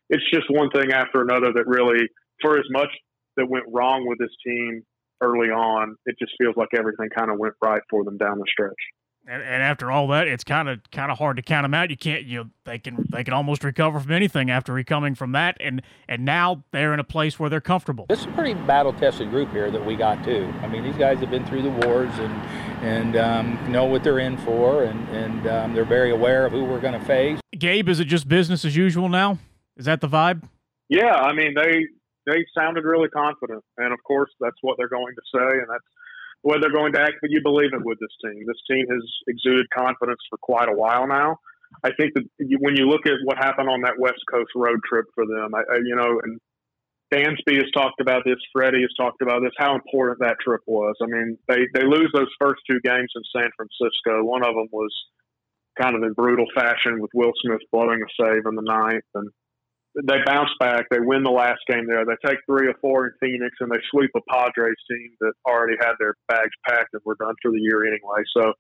it's 0.10 0.26
just 0.34 0.50
one 0.50 0.70
thing 0.72 0.92
after 0.92 1.22
another 1.22 1.54
that 1.54 1.68
really, 1.68 2.10
for 2.42 2.58
as 2.58 2.66
much 2.70 2.90
that 3.38 3.48
went 3.48 3.66
wrong 3.72 4.06
with 4.08 4.20
this 4.20 4.34
team 4.46 4.82
early 5.22 5.50
on, 5.50 5.96
it 6.06 6.16
just 6.20 6.34
feels 6.42 6.56
like 6.58 6.70
everything 6.76 7.08
kind 7.16 7.32
of 7.32 7.38
went 7.38 7.54
right 7.64 7.82
for 7.90 8.04
them 8.04 8.18
down 8.18 8.40
the 8.40 8.50
stretch. 8.52 8.82
And, 9.28 9.44
and 9.44 9.62
after 9.62 9.92
all 9.92 10.08
that, 10.08 10.28
it's 10.28 10.44
kind 10.44 10.68
of 10.68 10.80
kind 10.92 11.12
of 11.12 11.20
hard 11.20 11.38
to 11.38 11.44
count 11.44 11.64
them 11.64 11.76
out. 11.76 11.92
You 11.92 11.98
can't 11.98 12.24
you 12.24 12.40
know, 12.40 12.50
they 12.66 12.80
can 12.80 13.06
they 13.12 13.24
can 13.24 13.36
almost 13.36 13.64
recover 13.64 14.00
from 14.00 14.12
anything 14.12 14.50
after 14.50 14.74
recoming 14.74 15.14
from 15.14 15.32
that, 15.34 15.58
and 15.60 15.84
and 16.08 16.26
now 16.26 16.64
they're 16.72 16.92
in 16.94 17.00
a 17.00 17.04
place 17.04 17.40
where 17.40 17.48
they're 17.48 17.62
comfortable. 17.62 18.08
This 18.10 18.22
is 18.22 18.26
a 18.26 18.32
pretty 18.32 18.56
battle 18.56 18.94
tested 18.94 19.30
group 19.30 19.52
here 19.52 19.70
that 19.70 19.86
we 19.86 19.96
got 19.96 20.24
too. 20.24 20.52
I 20.62 20.68
mean, 20.68 20.84
these 20.84 20.96
guys 20.96 21.20
have 21.20 21.30
been 21.30 21.46
through 21.46 21.62
the 21.62 21.70
wars 21.70 22.12
and 22.18 22.34
and 22.84 23.16
um, 23.16 23.72
know 23.72 23.86
what 23.86 24.04
they're 24.04 24.20
in 24.20 24.38
for, 24.38 24.84
and 24.84 25.08
and 25.10 25.48
um, 25.48 25.74
they're 25.76 25.86
very 25.86 26.10
aware 26.10 26.48
of 26.48 26.52
who 26.52 26.64
we're 26.66 26.82
going 26.82 27.00
to 27.00 27.06
face. 27.06 27.40
Gabe, 27.58 27.90
is 27.90 28.00
it 28.00 28.06
just 28.06 28.28
business 28.28 28.66
as 28.66 28.76
usual 28.76 29.08
now? 29.08 29.38
Is 29.78 29.86
that 29.86 30.02
the 30.02 30.10
vibe? 30.10 30.42
Yeah, 30.90 31.14
I 31.14 31.34
mean 31.34 31.54
they 31.54 31.86
they 32.26 32.44
sounded 32.58 32.86
really 32.86 33.10
confident, 33.10 33.64
and 33.78 33.94
of 33.94 34.00
course 34.04 34.32
that's 34.40 34.58
what 34.62 34.78
they're 34.78 34.90
going 34.90 35.14
to 35.14 35.22
say, 35.32 35.60
and 35.60 35.68
that's 35.70 35.86
whether 36.42 36.62
they're 36.62 36.74
going 36.74 36.94
to 36.94 37.02
act, 37.02 37.16
but 37.22 37.30
you 37.30 37.42
believe 37.44 37.74
it 37.74 37.86
with 37.86 38.00
this 38.00 38.16
team. 38.24 38.44
This 38.48 38.62
team 38.70 38.86
has 38.90 39.04
exuded 39.28 39.68
confidence 39.70 40.20
for 40.30 40.38
quite 40.42 40.70
a 40.70 40.76
while 40.76 41.08
now. 41.08 41.38
I 41.84 41.92
think 41.98 42.14
that 42.16 42.24
you, 42.40 42.58
when 42.60 42.76
you 42.76 42.90
look 42.90 43.06
at 43.06 43.14
what 43.24 43.38
happened 43.38 43.70
on 43.70 43.82
that 43.82 44.00
West 44.00 44.20
Coast 44.30 44.52
road 44.56 44.80
trip 44.88 45.06
for 45.16 45.26
them, 45.26 45.54
I, 45.56 45.60
I, 45.60 45.78
you 45.78 45.96
know, 45.96 46.20
and 46.24 46.40
Dansby 47.14 47.56
has 47.56 47.72
talked 47.74 48.00
about 48.02 48.24
this, 48.26 48.38
Freddie 48.54 48.82
has 48.82 48.94
talked 48.98 49.22
about 49.22 49.42
this, 49.42 49.52
how 49.58 49.76
important 49.76 50.20
that 50.20 50.38
trip 50.44 50.62
was. 50.66 50.96
I 51.02 51.08
mean, 51.08 51.38
they, 51.48 51.68
they 51.74 51.86
lose 51.86 52.10
those 52.14 52.32
first 52.40 52.62
two 52.70 52.80
games 52.84 53.12
in 53.16 53.24
San 53.36 53.50
Francisco. 53.56 54.24
One 54.24 54.44
of 54.44 54.56
them 54.56 54.68
was 54.72 54.92
kind 55.80 55.96
of 55.96 56.04
in 56.04 56.14
brutal 56.14 56.46
fashion 56.56 57.02
with 57.02 57.12
Will 57.14 57.34
Smith 57.44 57.62
blowing 57.72 58.00
a 58.02 58.24
save 58.24 58.44
in 58.46 58.56
the 58.56 58.64
ninth. 58.64 59.04
And 59.16 59.30
they 59.96 60.24
bounce 60.26 60.52
back. 60.60 60.86
They 60.90 61.00
win 61.00 61.24
the 61.24 61.32
last 61.32 61.60
game 61.68 61.86
there. 61.88 62.06
They 62.06 62.16
take 62.26 62.40
three 62.46 62.68
or 62.68 62.76
four 62.80 63.08
in 63.08 63.14
Phoenix, 63.20 63.56
and 63.60 63.70
they 63.70 63.80
sweep 63.92 64.12
a 64.16 64.22
Padres 64.32 64.80
team 64.90 65.12
that 65.20 65.34
already 65.46 65.76
had 65.80 65.94
their 66.00 66.16
bags 66.28 66.56
packed 66.68 66.94
and 66.94 67.02
were 67.06 67.18
done 67.20 67.36
for 67.42 67.52
the 67.52 67.60
year 67.60 67.84
anyway. 67.86 68.24
So 68.36 68.54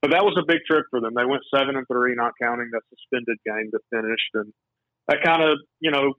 but 0.00 0.10
that 0.12 0.24
was 0.24 0.38
a 0.40 0.46
big 0.46 0.64
trip 0.64 0.86
for 0.88 1.00
them. 1.00 1.12
They 1.14 1.28
went 1.28 1.42
seven 1.52 1.76
and 1.76 1.86
three, 1.86 2.14
not 2.14 2.32
counting 2.40 2.70
that 2.72 2.82
suspended 2.88 3.36
game 3.44 3.68
that 3.72 3.84
finished, 3.92 4.32
and 4.34 4.52
that 5.08 5.20
kind 5.22 5.42
of 5.42 5.58
you 5.80 5.90
know 5.90 6.14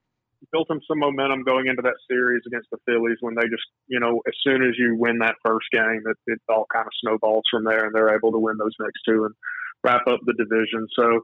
built 0.51 0.67
them 0.67 0.81
some 0.87 0.99
momentum 0.99 1.43
going 1.43 1.67
into 1.67 1.81
that 1.81 1.97
series 2.07 2.43
against 2.45 2.67
the 2.69 2.77
Phillies 2.85 3.17
when 3.21 3.33
they 3.33 3.47
just 3.49 3.65
you 3.87 3.99
know 3.99 4.21
as 4.27 4.35
soon 4.45 4.61
as 4.61 4.77
you 4.77 4.95
win 4.95 5.19
that 5.19 5.41
first 5.43 5.65
game, 5.71 6.03
it, 6.05 6.17
it 6.27 6.39
all 6.49 6.67
kind 6.71 6.85
of 6.85 6.93
snowballs 7.01 7.43
from 7.49 7.63
there, 7.63 7.85
and 7.85 7.95
they're 7.95 8.15
able 8.15 8.31
to 8.31 8.39
win 8.39 8.57
those 8.57 8.75
next 8.79 9.01
two 9.07 9.25
and 9.25 9.33
wrap 9.83 10.05
up 10.07 10.19
the 10.25 10.37
division. 10.37 10.87
So. 10.93 11.21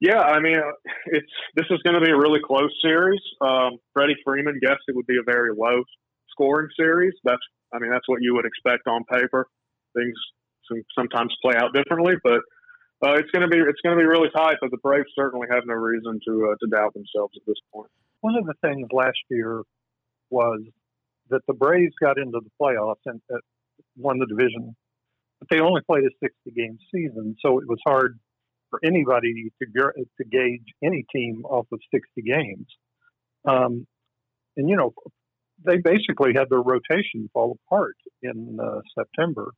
Yeah, 0.00 0.20
I 0.20 0.40
mean, 0.40 0.56
it's 1.06 1.32
this 1.54 1.66
is 1.70 1.80
going 1.82 1.94
to 1.94 2.04
be 2.04 2.10
a 2.10 2.16
really 2.16 2.40
close 2.44 2.72
series. 2.82 3.20
Um, 3.40 3.78
Freddie 3.92 4.16
Freeman 4.24 4.58
guessed 4.60 4.82
it 4.88 4.96
would 4.96 5.06
be 5.06 5.18
a 5.20 5.24
very 5.24 5.50
low 5.56 5.82
scoring 6.30 6.68
series. 6.78 7.14
That's, 7.24 7.42
I 7.72 7.78
mean, 7.78 7.90
that's 7.90 8.08
what 8.08 8.18
you 8.20 8.34
would 8.34 8.44
expect 8.44 8.86
on 8.86 9.04
paper. 9.04 9.46
Things 9.96 10.14
some, 10.68 10.82
sometimes 10.94 11.34
play 11.42 11.54
out 11.56 11.72
differently, 11.72 12.14
but 12.22 12.40
uh, 13.04 13.14
it's 13.14 13.30
going 13.30 13.42
to 13.42 13.48
be 13.48 13.58
it's 13.58 13.80
going 13.82 13.96
to 13.96 14.00
be 14.00 14.06
really 14.06 14.30
tight. 14.34 14.56
But 14.60 14.70
the 14.70 14.78
Braves 14.78 15.08
certainly 15.14 15.46
have 15.50 15.64
no 15.66 15.74
reason 15.74 16.20
to 16.26 16.50
uh, 16.50 16.56
to 16.60 16.66
doubt 16.70 16.94
themselves 16.94 17.34
at 17.36 17.46
this 17.46 17.58
point. 17.72 17.90
One 18.20 18.36
of 18.36 18.46
the 18.46 18.54
things 18.62 18.88
last 18.92 19.18
year 19.30 19.62
was 20.30 20.60
that 21.30 21.42
the 21.46 21.54
Braves 21.54 21.94
got 22.00 22.18
into 22.18 22.40
the 22.42 22.50
playoffs 22.60 23.04
and 23.06 23.20
uh, 23.32 23.38
won 23.96 24.18
the 24.18 24.26
division, 24.26 24.74
but 25.38 25.48
they 25.50 25.60
only 25.60 25.82
played 25.82 26.04
a 26.04 26.10
60 26.22 26.50
game 26.50 26.78
season, 26.92 27.36
so 27.40 27.58
it 27.58 27.68
was 27.68 27.78
hard 27.86 28.18
for 28.74 28.86
anybody 28.86 29.50
to 29.60 29.92
to 30.18 30.24
gauge 30.24 30.66
any 30.82 31.04
team 31.14 31.44
off 31.44 31.66
of 31.72 31.80
60 31.92 32.22
games. 32.22 32.66
Um, 33.46 33.86
and 34.56 34.68
you 34.68 34.76
know, 34.76 34.92
they 35.64 35.76
basically 35.76 36.32
had 36.34 36.48
their 36.50 36.62
rotation 36.62 37.28
fall 37.32 37.58
apart 37.66 37.96
in 38.22 38.58
uh, 38.60 38.80
September. 38.98 39.52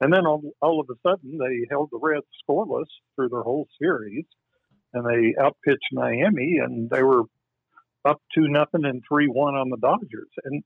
And 0.00 0.12
then 0.12 0.26
all, 0.26 0.42
all 0.60 0.80
of 0.80 0.88
a 0.90 1.08
sudden, 1.08 1.38
they 1.38 1.66
held 1.70 1.88
the 1.90 1.98
Reds 2.00 2.26
scoreless 2.48 2.84
through 3.14 3.30
their 3.30 3.42
whole 3.42 3.66
series, 3.80 4.24
and 4.92 5.06
they 5.06 5.34
outpitched 5.40 5.92
Miami, 5.92 6.58
and 6.62 6.90
they 6.90 7.02
were 7.02 7.22
up 8.04 8.20
two 8.34 8.48
nothing 8.48 8.84
and 8.84 9.02
three 9.08 9.26
one 9.26 9.54
on 9.54 9.70
the 9.70 9.78
Dodgers. 9.78 10.30
And 10.44 10.62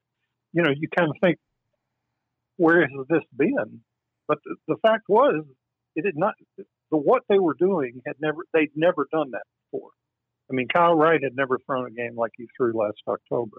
you 0.52 0.62
know, 0.62 0.70
you 0.76 0.88
kind 0.96 1.10
of 1.10 1.16
think, 1.22 1.38
where 2.56 2.80
has 2.80 3.06
this 3.08 3.22
been? 3.36 3.80
But 4.26 4.38
the, 4.44 4.56
the 4.68 4.76
fact 4.82 5.04
was, 5.08 5.44
it 5.94 6.04
did 6.04 6.16
not. 6.16 6.34
The 6.90 6.96
what 6.96 7.22
they 7.28 7.38
were 7.38 7.54
doing 7.54 8.02
had 8.06 8.16
never 8.20 8.44
they'd 8.52 8.72
never 8.74 9.06
done 9.12 9.30
that 9.32 9.44
before. 9.70 9.90
I 10.50 10.54
mean, 10.54 10.66
Kyle 10.68 10.94
Wright 10.94 11.22
had 11.22 11.36
never 11.36 11.58
thrown 11.64 11.86
a 11.86 11.90
game 11.90 12.16
like 12.16 12.32
he 12.36 12.48
threw 12.56 12.76
last 12.76 12.98
October. 13.06 13.58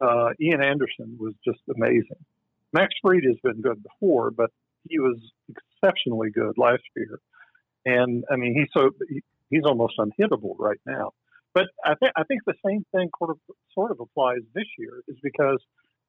Uh, 0.00 0.30
Ian 0.40 0.62
Anderson 0.62 1.16
was 1.18 1.34
just 1.44 1.60
amazing. 1.74 2.24
Max 2.72 2.94
Fried 3.00 3.22
has 3.24 3.36
been 3.42 3.62
good 3.62 3.82
before, 3.82 4.30
but 4.30 4.50
he 4.88 4.98
was 4.98 5.18
exceptionally 5.48 6.30
good 6.30 6.58
last 6.58 6.82
year, 6.96 7.18
and 7.84 8.24
I 8.30 8.36
mean 8.36 8.54
he's 8.54 8.68
so 8.76 8.90
he's 9.50 9.64
almost 9.64 9.94
unhittable 9.98 10.56
right 10.58 10.80
now. 10.84 11.12
But 11.54 11.66
I 11.84 11.94
think 11.94 12.12
I 12.16 12.24
think 12.24 12.42
the 12.44 12.54
same 12.66 12.84
thing 12.94 13.08
sort 13.18 13.30
of 13.30 13.38
sort 13.72 13.90
of 13.90 14.00
applies 14.00 14.40
this 14.54 14.66
year 14.78 15.02
is 15.08 15.16
because 15.22 15.62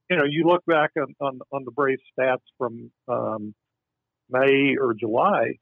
you 0.10 0.18
know 0.18 0.26
you 0.26 0.46
look 0.46 0.66
back 0.66 0.92
on 0.98 1.16
on, 1.22 1.40
on 1.52 1.64
the 1.64 1.72
Braves 1.72 2.02
stats 2.20 2.44
from 2.58 2.92
um, 3.08 3.56
May 4.30 4.76
or 4.80 4.94
July, 4.94 5.54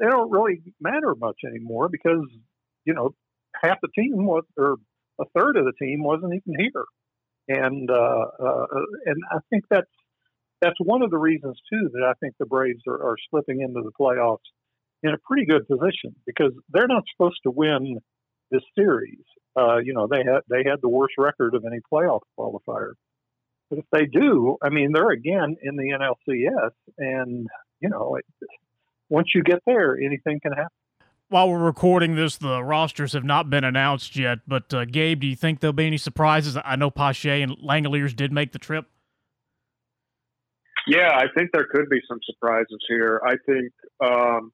they 0.00 0.06
don't 0.06 0.30
really 0.30 0.62
matter 0.80 1.14
much 1.14 1.36
anymore 1.46 1.88
because 1.88 2.26
you 2.84 2.94
know 2.94 3.14
half 3.62 3.78
the 3.82 3.88
team 3.94 4.24
was 4.24 4.44
or 4.56 4.76
a 5.20 5.24
third 5.36 5.56
of 5.56 5.64
the 5.64 5.72
team 5.80 6.02
wasn't 6.02 6.34
even 6.34 6.58
here, 6.58 6.84
and 7.48 7.90
uh, 7.90 8.24
uh, 8.42 8.66
and 9.06 9.16
I 9.30 9.38
think 9.50 9.64
that's 9.70 9.90
that's 10.60 10.78
one 10.82 11.02
of 11.02 11.10
the 11.10 11.18
reasons 11.18 11.60
too 11.72 11.90
that 11.92 12.04
I 12.04 12.14
think 12.20 12.34
the 12.38 12.46
Braves 12.46 12.82
are, 12.88 13.02
are 13.02 13.16
slipping 13.30 13.60
into 13.60 13.82
the 13.82 13.92
playoffs 13.98 14.38
in 15.02 15.10
a 15.10 15.18
pretty 15.18 15.46
good 15.46 15.66
position 15.66 16.14
because 16.26 16.52
they're 16.70 16.88
not 16.88 17.04
supposed 17.14 17.40
to 17.44 17.50
win 17.50 17.98
this 18.50 18.62
series. 18.76 19.24
Uh, 19.56 19.78
you 19.78 19.92
know, 19.92 20.06
they 20.10 20.18
had 20.18 20.40
they 20.48 20.68
had 20.68 20.80
the 20.82 20.88
worst 20.88 21.14
record 21.18 21.54
of 21.54 21.64
any 21.64 21.80
playoff 21.92 22.20
qualifier. 22.38 22.92
But 23.68 23.80
if 23.80 23.84
they 23.92 24.06
do, 24.06 24.56
I 24.62 24.68
mean, 24.68 24.92
they're 24.92 25.10
again 25.10 25.56
in 25.62 25.76
the 25.76 25.92
NLCS, 25.98 26.72
and 26.98 27.46
you 27.80 27.88
know, 27.88 28.16
it, 28.16 28.24
once 29.10 29.28
you 29.34 29.42
get 29.42 29.60
there, 29.66 29.98
anything 29.98 30.40
can 30.40 30.52
happen. 30.52 30.70
While 31.28 31.50
we're 31.50 31.58
recording 31.58 32.16
this, 32.16 32.38
the 32.38 32.62
rosters 32.62 33.12
have 33.12 33.24
not 33.24 33.50
been 33.50 33.62
announced 33.62 34.16
yet. 34.16 34.38
But 34.48 34.72
uh, 34.72 34.84
Gabe, 34.84 35.20
do 35.20 35.26
you 35.26 35.36
think 35.36 35.60
there'll 35.60 35.72
be 35.72 35.86
any 35.86 35.98
surprises? 35.98 36.56
I 36.64 36.76
know 36.76 36.90
Pache 36.90 37.42
and 37.42 37.52
Langeliers 37.58 38.16
did 38.16 38.32
make 38.32 38.52
the 38.52 38.58
trip. 38.58 38.86
Yeah, 40.86 41.10
I 41.14 41.26
think 41.36 41.50
there 41.52 41.66
could 41.70 41.88
be 41.88 42.00
some 42.08 42.18
surprises 42.24 42.78
here. 42.88 43.20
I 43.24 43.34
think 43.46 43.72
um, 44.00 44.52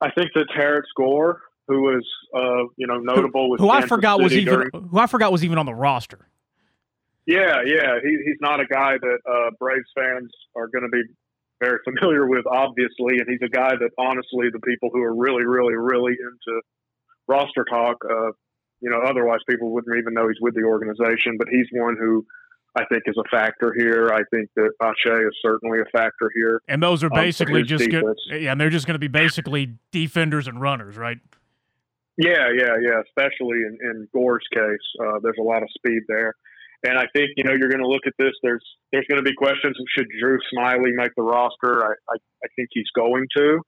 I 0.00 0.10
think 0.10 0.32
that 0.34 0.46
Terrence 0.54 0.88
Gore, 0.96 1.40
who 1.66 1.82
was 1.82 2.06
uh, 2.34 2.68
you 2.76 2.86
know 2.86 2.98
notable 2.98 3.46
who, 3.46 3.50
with 3.52 3.60
who 3.60 3.70
I 3.70 3.86
forgot 3.86 4.16
City 4.16 4.24
was 4.24 4.32
even 4.34 4.54
during, 4.54 4.70
who 4.90 4.98
I 4.98 5.06
forgot 5.06 5.32
was 5.32 5.44
even 5.44 5.56
on 5.56 5.66
the 5.66 5.74
roster. 5.74 6.28
Yeah, 7.26 7.62
yeah, 7.64 7.98
he, 8.02 8.18
he's 8.24 8.38
not 8.40 8.60
a 8.60 8.66
guy 8.66 8.94
that 9.00 9.18
uh, 9.30 9.50
Braves 9.58 9.88
fans 9.94 10.30
are 10.56 10.66
going 10.66 10.82
to 10.82 10.88
be 10.88 11.02
very 11.60 11.78
familiar 11.84 12.26
with, 12.26 12.46
obviously, 12.46 13.18
and 13.18 13.26
he's 13.28 13.42
a 13.42 13.50
guy 13.50 13.70
that 13.70 13.90
honestly, 13.98 14.48
the 14.52 14.60
people 14.60 14.90
who 14.92 15.02
are 15.02 15.14
really, 15.14 15.44
really, 15.44 15.74
really 15.74 16.12
into 16.12 16.60
roster 17.26 17.64
talk, 17.68 17.96
uh, 18.04 18.30
you 18.80 18.90
know, 18.90 19.00
otherwise 19.02 19.40
people 19.48 19.70
wouldn't 19.72 19.96
even 19.98 20.14
know 20.14 20.28
he's 20.28 20.40
with 20.40 20.54
the 20.54 20.62
organization. 20.62 21.36
But 21.38 21.48
he's 21.50 21.66
one 21.72 21.96
who 21.98 22.24
I 22.76 22.84
think 22.84 23.02
is 23.06 23.16
a 23.18 23.28
factor 23.28 23.74
here. 23.76 24.10
I 24.12 24.22
think 24.30 24.50
that 24.56 24.70
Pache 24.80 25.10
is 25.10 25.34
certainly 25.42 25.80
a 25.80 25.84
factor 25.90 26.30
here. 26.34 26.60
And 26.68 26.82
those 26.82 27.02
are 27.02 27.10
basically 27.10 27.62
um, 27.62 27.66
just 27.66 27.90
good, 27.90 28.04
yeah, 28.30 28.52
and 28.52 28.60
they're 28.60 28.70
just 28.70 28.86
going 28.86 28.94
to 28.94 29.00
be 29.00 29.08
basically 29.08 29.74
defenders 29.90 30.46
and 30.46 30.60
runners, 30.60 30.96
right? 30.96 31.18
Yeah, 32.16 32.50
yeah, 32.54 32.74
yeah. 32.80 33.00
Especially 33.06 33.58
in, 33.58 33.78
in 33.82 34.08
Gore's 34.12 34.46
case, 34.52 34.62
uh, 35.00 35.18
there's 35.22 35.38
a 35.40 35.42
lot 35.42 35.62
of 35.62 35.68
speed 35.76 36.02
there. 36.08 36.34
And 36.84 36.96
I 36.96 37.06
think 37.14 37.30
you 37.36 37.44
know 37.44 37.52
you're 37.58 37.70
going 37.70 37.82
to 37.82 37.88
look 37.88 38.06
at 38.06 38.14
this. 38.18 38.32
There's 38.42 38.64
there's 38.92 39.06
going 39.08 39.22
to 39.22 39.28
be 39.28 39.34
questions. 39.34 39.76
Should 39.96 40.06
Drew 40.20 40.38
Smyly 40.54 40.94
make 40.94 41.10
the 41.16 41.22
roster? 41.22 41.84
I, 41.84 41.92
I, 42.08 42.16
I 42.44 42.48
think 42.56 42.68
he's 42.72 42.90
going 42.94 43.26
to. 43.36 43.60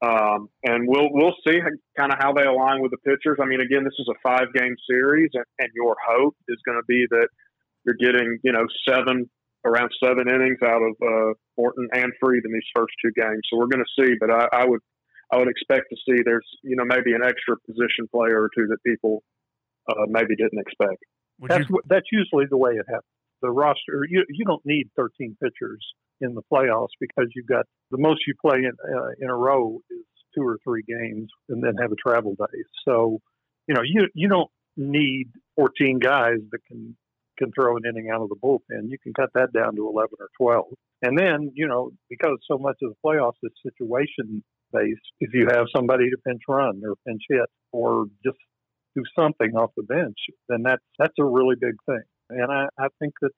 Um, 0.00 0.48
and 0.62 0.86
we'll 0.86 1.08
we'll 1.10 1.34
see 1.46 1.58
kind 1.96 2.12
of 2.12 2.18
how 2.18 2.32
they 2.32 2.44
align 2.44 2.80
with 2.80 2.92
the 2.92 2.98
pitchers. 2.98 3.38
I 3.42 3.46
mean, 3.46 3.60
again, 3.60 3.84
this 3.84 3.98
is 3.98 4.08
a 4.08 4.18
five 4.22 4.52
game 4.54 4.76
series, 4.88 5.30
and, 5.34 5.44
and 5.58 5.68
your 5.74 5.96
hope 6.06 6.36
is 6.48 6.58
going 6.64 6.78
to 6.78 6.86
be 6.86 7.04
that 7.10 7.28
you're 7.84 7.96
getting, 7.98 8.38
you 8.44 8.52
know, 8.52 8.64
seven 8.88 9.28
around 9.64 9.90
seven 10.02 10.28
innings 10.28 10.58
out 10.64 10.82
of 10.82 10.94
uh, 11.02 11.32
and 11.92 12.12
Fried 12.20 12.42
in 12.44 12.52
these 12.52 12.70
first 12.74 12.94
two 13.02 13.10
games. 13.16 13.42
So 13.50 13.58
we're 13.58 13.66
going 13.66 13.84
to 13.84 14.02
see, 14.02 14.14
but 14.20 14.30
I, 14.30 14.46
I 14.52 14.64
would 14.66 14.80
I 15.32 15.36
would 15.36 15.48
expect 15.48 15.86
to 15.90 15.96
see 16.06 16.22
there's 16.24 16.46
you 16.62 16.76
know 16.76 16.84
maybe 16.84 17.12
an 17.12 17.24
extra 17.24 17.56
position 17.66 18.08
player 18.10 18.40
or 18.40 18.50
two 18.56 18.66
that 18.68 18.78
people 18.86 19.22
uh, 19.88 20.06
maybe 20.08 20.36
didn't 20.36 20.60
expect. 20.60 21.02
Would 21.40 21.50
that's 21.50 21.68
you... 21.68 21.80
that's 21.86 22.06
usually 22.12 22.46
the 22.48 22.56
way 22.56 22.72
it 22.72 22.86
happens. 22.86 23.04
The 23.42 23.50
roster 23.50 24.04
you 24.08 24.24
you 24.28 24.44
don't 24.44 24.64
need 24.64 24.90
13 24.96 25.36
pitchers 25.42 25.84
in 26.20 26.34
the 26.34 26.42
playoffs 26.52 26.96
because 27.00 27.30
you've 27.34 27.46
got 27.46 27.66
the 27.90 27.98
most 27.98 28.20
you 28.26 28.34
play 28.40 28.58
in 28.58 28.72
uh, 28.72 29.10
in 29.20 29.28
a 29.30 29.36
row 29.36 29.78
is 29.90 30.04
two 30.34 30.42
or 30.42 30.58
three 30.64 30.82
games 30.86 31.28
and 31.48 31.62
then 31.62 31.74
have 31.80 31.92
a 31.92 31.96
travel 31.96 32.34
day. 32.34 32.62
So 32.84 33.20
you 33.66 33.74
know 33.74 33.82
you 33.84 34.08
you 34.14 34.28
don't 34.28 34.50
need 34.76 35.28
14 35.56 35.98
guys 35.98 36.38
that 36.52 36.64
can 36.66 36.96
can 37.38 37.52
throw 37.52 37.76
an 37.76 37.84
inning 37.88 38.10
out 38.12 38.20
of 38.20 38.28
the 38.28 38.36
bullpen. 38.36 38.88
You 38.88 38.98
can 38.98 39.14
cut 39.14 39.30
that 39.34 39.52
down 39.52 39.76
to 39.76 39.88
11 39.88 40.10
or 40.18 40.28
12. 40.36 40.66
And 41.02 41.16
then, 41.16 41.52
you 41.54 41.68
know, 41.68 41.92
because 42.10 42.38
so 42.50 42.58
much 42.58 42.76
of 42.82 42.90
the 42.90 42.96
playoffs 43.04 43.38
is 43.42 43.52
situation 43.62 44.42
based, 44.72 45.00
if 45.20 45.30
you 45.32 45.46
have 45.48 45.66
somebody 45.74 46.10
to 46.10 46.16
pinch 46.26 46.42
run 46.48 46.82
or 46.84 46.96
pinch 47.06 47.22
hit 47.28 47.48
or 47.72 48.06
just 48.24 48.36
do 48.98 49.04
something 49.18 49.52
off 49.56 49.70
the 49.76 49.82
bench, 49.82 50.18
then 50.48 50.62
that's, 50.62 50.82
that's 50.98 51.18
a 51.18 51.24
really 51.24 51.56
big 51.60 51.76
thing. 51.86 52.02
And 52.30 52.50
I, 52.52 52.66
I 52.78 52.88
think 52.98 53.14
that, 53.22 53.30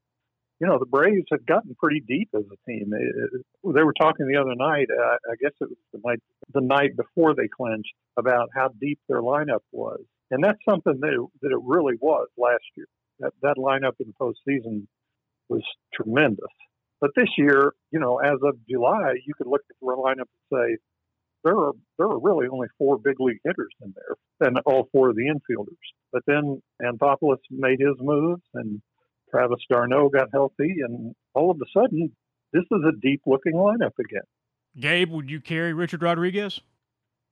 you 0.61 0.67
know, 0.67 0.79
the 0.79 0.87
Braves 0.87 1.27
have 1.31 1.47
gotten 1.47 1.75
pretty 1.79 2.03
deep 2.07 2.29
as 2.35 2.45
a 2.45 2.71
team. 2.71 2.93
It, 2.93 3.43
they 3.65 3.83
were 3.83 3.95
talking 3.95 4.27
the 4.27 4.41
other 4.41 4.55
night, 4.55 4.89
uh, 4.91 5.17
I 5.33 5.35
guess 5.41 5.53
it 5.61 5.69
was 5.69 5.79
the 5.93 6.01
night, 6.05 6.21
the 6.53 6.61
night 6.61 6.97
before 6.97 7.35
they 7.35 7.49
clinched, 7.49 7.95
about 8.19 8.51
how 8.55 8.69
deep 8.81 8.99
their 9.09 9.23
lineup 9.23 9.65
was. 9.73 10.01
And 10.31 10.45
that's 10.45 10.59
something 10.69 10.99
that 11.01 11.13
it, 11.13 11.21
that 11.43 11.53
it 11.53 11.61
really 11.65 11.95
was 12.01 12.29
last 12.37 12.65
year 12.77 12.87
that, 13.21 13.33
that 13.43 13.57
lineup 13.57 13.95
in 14.01 14.13
the 14.13 14.15
postseason 14.21 14.87
was 15.49 15.63
tremendous. 15.95 16.55
But 17.01 17.11
this 17.17 17.31
year, 17.39 17.73
you 17.91 17.99
know, 17.99 18.19
as 18.19 18.39
of 18.43 18.55
July, 18.69 19.15
you 19.27 19.35
could 19.35 19.47
look 19.47 19.63
at 19.71 19.77
the 19.81 19.87
lineup 19.87 20.29
and 20.29 20.53
say 20.53 20.77
there 21.45 21.57
are 21.57 21.73
there 21.99 22.07
are 22.07 22.21
really 22.21 22.47
only 22.51 22.69
four 22.79 22.99
big 22.99 23.21
league 23.21 23.41
hitters 23.45 23.73
in 23.83 23.95
there, 23.95 24.49
and 24.49 24.59
all 24.67 24.89
four 24.93 25.11
of 25.11 25.17
the 25.17 25.23
infielders. 25.23 25.77
But 26.13 26.23
then 26.27 26.61
Anthopoulos 26.83 27.39
made 27.51 27.81
his 27.81 27.97
moves, 28.01 28.43
and 28.55 28.81
Travis 29.31 29.61
d'Arnaud 29.71 30.11
got 30.11 30.29
healthy, 30.33 30.77
and 30.87 31.15
all 31.35 31.51
of 31.51 31.59
a 31.61 31.81
sudden, 31.81 32.13
this 32.53 32.65
is 32.71 32.81
a 32.87 32.93
deep 33.01 33.23
looking 33.27 33.55
lineup 33.55 33.93
again. 33.99 34.23
Gabe, 34.79 35.11
would 35.11 35.31
you 35.31 35.41
carry 35.41 35.73
Richard 35.73 36.03
Rodriguez? 36.03 36.61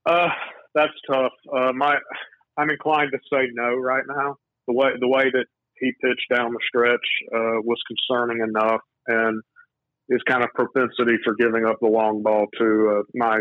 Uh, 0.06 0.28
that's 0.74 0.92
tough. 1.10 1.32
Uh, 1.52 1.72
my, 1.72 1.96
I'm 2.56 2.70
inclined 2.70 3.12
to 3.12 3.18
say 3.32 3.48
no 3.52 3.74
right 3.74 4.04
now. 4.08 4.36
The 4.66 4.74
way 4.74 4.90
the 4.98 5.08
way 5.08 5.24
that 5.30 5.46
he 5.78 5.92
pitched 6.02 6.26
down 6.30 6.52
the 6.52 6.60
stretch 6.66 7.06
uh, 7.32 7.60
was 7.62 7.78
concerning 7.88 8.44
enough. 8.46 8.80
And 9.06 9.42
his 10.10 10.22
kind 10.22 10.42
of 10.42 10.50
propensity 10.54 11.18
for 11.24 11.34
giving 11.34 11.64
up 11.66 11.76
the 11.80 11.88
long 11.88 12.22
ball 12.22 12.46
to 12.58 12.98
uh, 12.98 13.02
my 13.14 13.40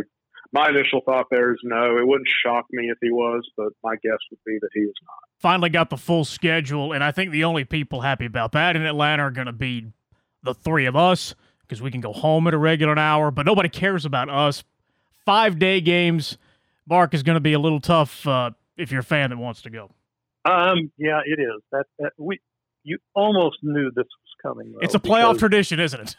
my 0.51 0.69
initial 0.69 1.01
thought 1.05 1.27
there 1.29 1.51
is 1.51 1.59
no. 1.63 1.97
It 1.97 2.07
wouldn't 2.07 2.29
shock 2.45 2.65
me 2.71 2.89
if 2.89 2.97
he 3.01 3.11
was, 3.11 3.47
but 3.55 3.69
my 3.83 3.95
guess 3.95 4.17
would 4.31 4.39
be 4.45 4.57
that 4.61 4.69
he 4.73 4.81
is 4.81 4.93
not. 5.03 5.17
Finally 5.39 5.69
got 5.69 5.89
the 5.89 5.97
full 5.97 6.25
schedule, 6.25 6.93
and 6.93 7.03
I 7.03 7.11
think 7.11 7.31
the 7.31 7.43
only 7.43 7.63
people 7.63 8.01
happy 8.01 8.25
about 8.25 8.51
that 8.53 8.75
in 8.75 8.83
Atlanta 8.83 9.23
are 9.23 9.31
going 9.31 9.47
to 9.47 9.53
be 9.53 9.87
the 10.43 10.53
three 10.53 10.85
of 10.85 10.95
us 10.95 11.35
because 11.61 11.81
we 11.81 11.91
can 11.91 12.01
go 12.01 12.13
home 12.13 12.47
at 12.47 12.53
a 12.53 12.57
regular 12.57 12.97
hour, 12.97 13.29
but 13.29 13.45
nobody 13.45 13.69
cares 13.69 14.05
about 14.05 14.29
us. 14.29 14.63
Five 15.25 15.59
day 15.59 15.81
games. 15.81 16.37
Mark 16.89 17.13
is 17.13 17.21
going 17.21 17.35
to 17.35 17.41
be 17.41 17.53
a 17.53 17.59
little 17.59 17.81
tough 17.81 18.25
uh, 18.25 18.51
if 18.77 18.91
you're 18.91 19.01
a 19.01 19.03
fan 19.03 19.29
that 19.29 19.37
wants 19.37 19.61
to 19.63 19.69
go. 19.69 19.91
Um, 20.45 20.91
yeah, 20.97 21.19
it 21.25 21.39
is. 21.39 21.61
That, 21.73 21.85
that 21.99 22.13
we 22.17 22.39
you 22.83 22.99
almost 23.13 23.57
knew 23.61 23.91
this 23.93 24.05
was 24.05 24.35
coming. 24.41 24.71
Though, 24.71 24.79
it's 24.81 24.95
a 24.95 24.99
playoff 24.99 25.33
because, 25.33 25.39
tradition, 25.39 25.79
isn't 25.81 25.99
it? 25.99 26.15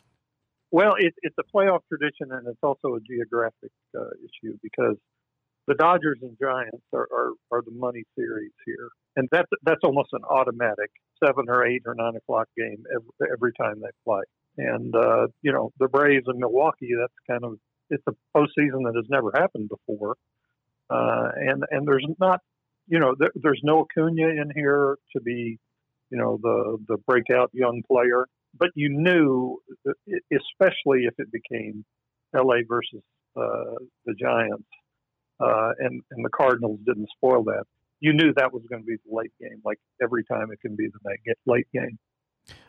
Well, 0.71 0.95
it, 0.99 1.15
it's 1.23 1.37
a 1.39 1.57
playoff 1.57 1.81
tradition, 1.89 2.31
and 2.31 2.47
it's 2.47 2.63
also 2.63 2.95
a 2.95 3.01
geographic 3.01 3.71
uh, 3.99 4.11
issue 4.23 4.59
because 4.63 4.97
the 5.67 5.75
Dodgers 5.75 6.19
and 6.23 6.37
Giants 6.41 6.85
are, 6.93 7.09
are, 7.13 7.33
are 7.51 7.63
the 7.63 7.71
money 7.71 8.05
series 8.17 8.53
here, 8.67 8.89
and 9.17 9.29
that's 9.31 9.49
that's 9.63 9.81
almost 9.85 10.09
an 10.13 10.23
automatic 10.29 10.91
seven 11.23 11.45
or 11.49 11.67
eight 11.67 11.83
or 11.87 11.95
nine 11.95 12.17
o'clock 12.17 12.49
game 12.57 12.85
every, 12.95 13.33
every 13.33 13.53
time 13.53 13.81
they 13.81 13.91
play. 14.05 14.23
And 14.57 14.95
uh, 14.95 15.29
you 15.43 15.53
know 15.53 15.71
the 15.79 15.89
Braves 15.89 16.25
and 16.27 16.39
Milwaukee, 16.39 16.91
that's 16.99 17.13
kind 17.29 17.45
of 17.45 17.59
it's 17.91 18.03
a 18.07 18.13
postseason 18.37 18.85
that 18.85 18.95
has 18.97 19.07
never 19.09 19.31
happened 19.35 19.69
before, 19.69 20.17
uh, 20.91 21.31
and 21.37 21.65
and 21.71 21.87
there's 21.87 22.07
not 22.19 22.41
you 22.89 22.99
know 22.99 23.15
there, 23.19 23.31
there's 23.35 23.61
no 23.63 23.85
Acuna 23.85 24.29
in 24.29 24.51
here 24.55 24.97
to 25.15 25.21
be 25.21 25.59
you 26.11 26.19
know 26.19 26.39
the 26.43 26.79
the 26.89 26.97
breakout 27.07 27.51
young 27.53 27.83
player. 27.87 28.27
But 28.59 28.71
you 28.75 28.89
knew, 28.89 29.59
especially 30.33 31.05
if 31.05 31.15
it 31.19 31.29
became 31.33 31.85
L.A. 32.35 32.63
versus 32.69 33.03
uh, 33.37 33.79
the 34.07 34.15
Giants, 34.15 34.69
uh, 35.41 35.73
and 35.79 36.03
and 36.11 36.25
the 36.25 36.31
Cardinals 36.31 36.81
didn't 36.87 37.09
spoil 37.17 37.45
that. 37.45 37.65
You 38.01 38.13
knew 38.13 38.33
that 38.37 38.53
was 38.53 38.63
going 38.71 38.83
to 38.83 38.87
be 38.87 38.97
the 38.97 39.15
late 39.15 39.33
game. 39.41 39.61
Like 39.65 39.79
every 40.03 40.25
time, 40.25 40.49
it 40.53 40.61
can 40.61 40.77
be 40.77 40.89
the 40.89 41.17
late 41.47 41.67
game. 41.73 41.99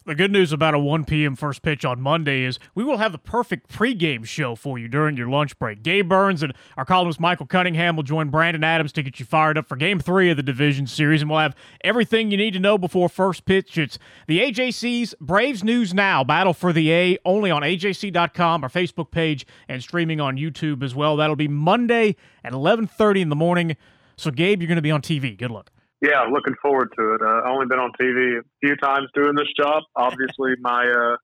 The 0.10 0.16
good 0.16 0.32
news 0.32 0.52
about 0.52 0.74
a 0.74 0.80
1 0.80 1.06
p.m. 1.06 1.36
first 1.36 1.62
pitch 1.62 1.86
on 1.86 2.02
Monday 2.02 2.42
is 2.42 2.58
we 2.74 2.84
will 2.84 2.98
have 2.98 3.12
the 3.12 3.20
perfect 3.20 3.72
pregame 3.72 4.26
show 4.26 4.56
for 4.56 4.80
you 4.80 4.88
during 4.88 5.16
your 5.16 5.30
lunch 5.30 5.60
break. 5.60 5.84
Gabe 5.84 6.10
Burns 6.10 6.42
and 6.42 6.52
our 6.78 6.84
columnist 6.84 7.20
Michael 7.20 7.46
Cunningham 7.46 7.96
will 7.96 8.02
join 8.02 8.30
Brandon 8.30 8.64
Adams 8.64 8.92
to 8.94 9.04
get 9.04 9.20
you 9.20 9.26
fired 9.28 9.56
up 9.56 9.68
for 9.68 9.76
game 9.76 10.00
three 10.00 10.32
of 10.32 10.38
the 10.38 10.42
division 10.42 10.88
series, 10.88 11.22
and 11.22 11.30
we'll 11.30 11.38
have 11.38 11.56
everything 11.84 12.32
you 12.32 12.38
need 12.38 12.54
to 12.54 12.60
know 12.60 12.76
before 12.76 13.08
first 13.08 13.46
pitch. 13.46 13.78
It's 13.78 14.00
the 14.26 14.40
AJC's 14.40 15.14
Braves 15.22 15.64
News 15.64 15.94
Now 15.94 16.24
Battle 16.24 16.56
for 16.56 16.74
the 16.74 16.92
A, 16.92 17.20
only 17.24 17.52
on 17.52 17.62
AJC.com, 17.62 18.64
our 18.64 18.70
Facebook 18.70 19.12
page, 19.12 19.46
and 19.68 19.84
streaming 19.84 20.20
on 20.20 20.38
YouTube 20.38 20.82
as 20.82 20.96
well. 20.96 21.18
That'll 21.18 21.36
be 21.36 21.48
Monday 21.48 22.16
at 22.44 22.54
11.30 22.54 23.22
in 23.22 23.30
the 23.30 23.36
morning. 23.36 23.78
So, 24.18 24.32
Gabe, 24.32 24.60
you're 24.60 24.68
going 24.68 24.78
to 24.78 24.82
be 24.82 24.90
on 24.90 25.04
TV. 25.04 25.38
Good 25.38 25.52
luck. 25.52 25.72
Yeah, 26.02 26.24
looking 26.32 26.56
forward 26.62 26.94
to 26.98 27.16
it. 27.16 27.22
Uh, 27.22 27.50
only 27.50 27.66
been 27.68 27.80
on 27.80 27.92
TV 28.00 28.40
a 28.40 28.44
few 28.62 28.76
times 28.78 29.10
doing 29.14 29.36
this 29.36 29.50
job. 29.58 29.84
Obviously, 29.96 30.54
my 30.60 30.86
uh, 30.88 31.18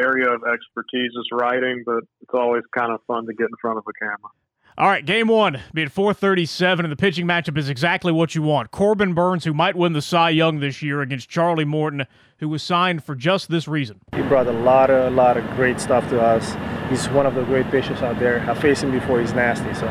area 0.00 0.30
of 0.30 0.42
expertise 0.42 1.10
is 1.10 1.28
writing, 1.32 1.82
but 1.84 2.04
it's 2.20 2.34
always 2.34 2.62
kind 2.76 2.92
of 2.92 3.00
fun 3.06 3.26
to 3.26 3.34
get 3.34 3.44
in 3.44 3.56
front 3.60 3.78
of 3.78 3.84
a 3.88 3.92
camera. 3.92 4.30
All 4.78 4.88
right, 4.88 5.04
game 5.04 5.28
one, 5.28 5.60
being 5.74 5.90
437, 5.90 6.86
and 6.86 6.90
the 6.90 6.96
pitching 6.96 7.26
matchup 7.26 7.58
is 7.58 7.68
exactly 7.68 8.10
what 8.10 8.34
you 8.34 8.40
want. 8.40 8.70
Corbin 8.70 9.12
Burnes, 9.12 9.44
who 9.44 9.52
might 9.52 9.76
win 9.76 9.92
the 9.92 10.00
Cy 10.00 10.30
Young 10.30 10.60
this 10.60 10.80
year, 10.80 11.02
against 11.02 11.28
Charlie 11.28 11.66
Morton, 11.66 12.06
who 12.38 12.48
was 12.48 12.62
signed 12.62 13.04
for 13.04 13.14
just 13.14 13.50
this 13.50 13.68
reason. 13.68 14.00
He 14.16 14.22
brought 14.22 14.46
a 14.46 14.52
lot 14.52 14.88
of, 14.88 15.12
a 15.12 15.14
lot 15.14 15.36
of 15.36 15.44
great 15.56 15.78
stuff 15.78 16.08
to 16.08 16.22
us. 16.22 16.56
He's 16.88 17.06
one 17.10 17.26
of 17.26 17.34
the 17.34 17.44
great 17.44 17.70
pitchers 17.70 18.00
out 18.00 18.18
there. 18.18 18.40
I 18.48 18.54
faced 18.54 18.82
him 18.82 18.92
before. 18.92 19.20
He's 19.20 19.34
nasty, 19.34 19.74
so 19.74 19.86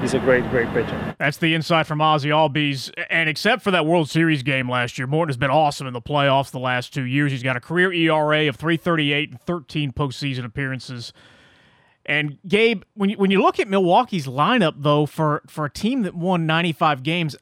he's 0.00 0.14
a 0.14 0.18
great, 0.18 0.48
great 0.50 0.68
pitcher. 0.72 1.14
That's 1.18 1.38
the 1.38 1.54
insight 1.54 1.86
from 1.86 2.00
Ozzie 2.00 2.30
Albies. 2.30 2.92
And 3.10 3.28
except 3.28 3.62
for 3.62 3.70
that 3.70 3.86
World 3.86 4.08
Series 4.08 4.42
game 4.42 4.68
last 4.68 4.98
year, 4.98 5.06
Morton 5.06 5.30
has 5.30 5.36
been 5.36 5.50
awesome 5.50 5.86
in 5.86 5.92
the 5.92 6.02
playoffs 6.02 6.50
the 6.50 6.58
last 6.58 6.92
two 6.94 7.04
years. 7.04 7.32
He's 7.32 7.42
got 7.42 7.56
a 7.56 7.60
career 7.60 7.92
ERA 7.92 8.48
of 8.48 8.56
338 8.56 9.30
and 9.30 9.40
13 9.40 9.92
postseason 9.92 10.44
appearances. 10.44 11.12
And 12.06 12.38
Gabe, 12.46 12.84
when 12.94 13.10
you, 13.10 13.16
when 13.18 13.30
you 13.30 13.42
look 13.42 13.60
at 13.60 13.68
Milwaukee's 13.68 14.26
lineup, 14.26 14.74
though, 14.78 15.04
for, 15.04 15.42
for 15.46 15.66
a 15.66 15.70
team 15.70 16.02
that 16.02 16.14
won 16.14 16.46
95 16.46 17.02
games, 17.02 17.36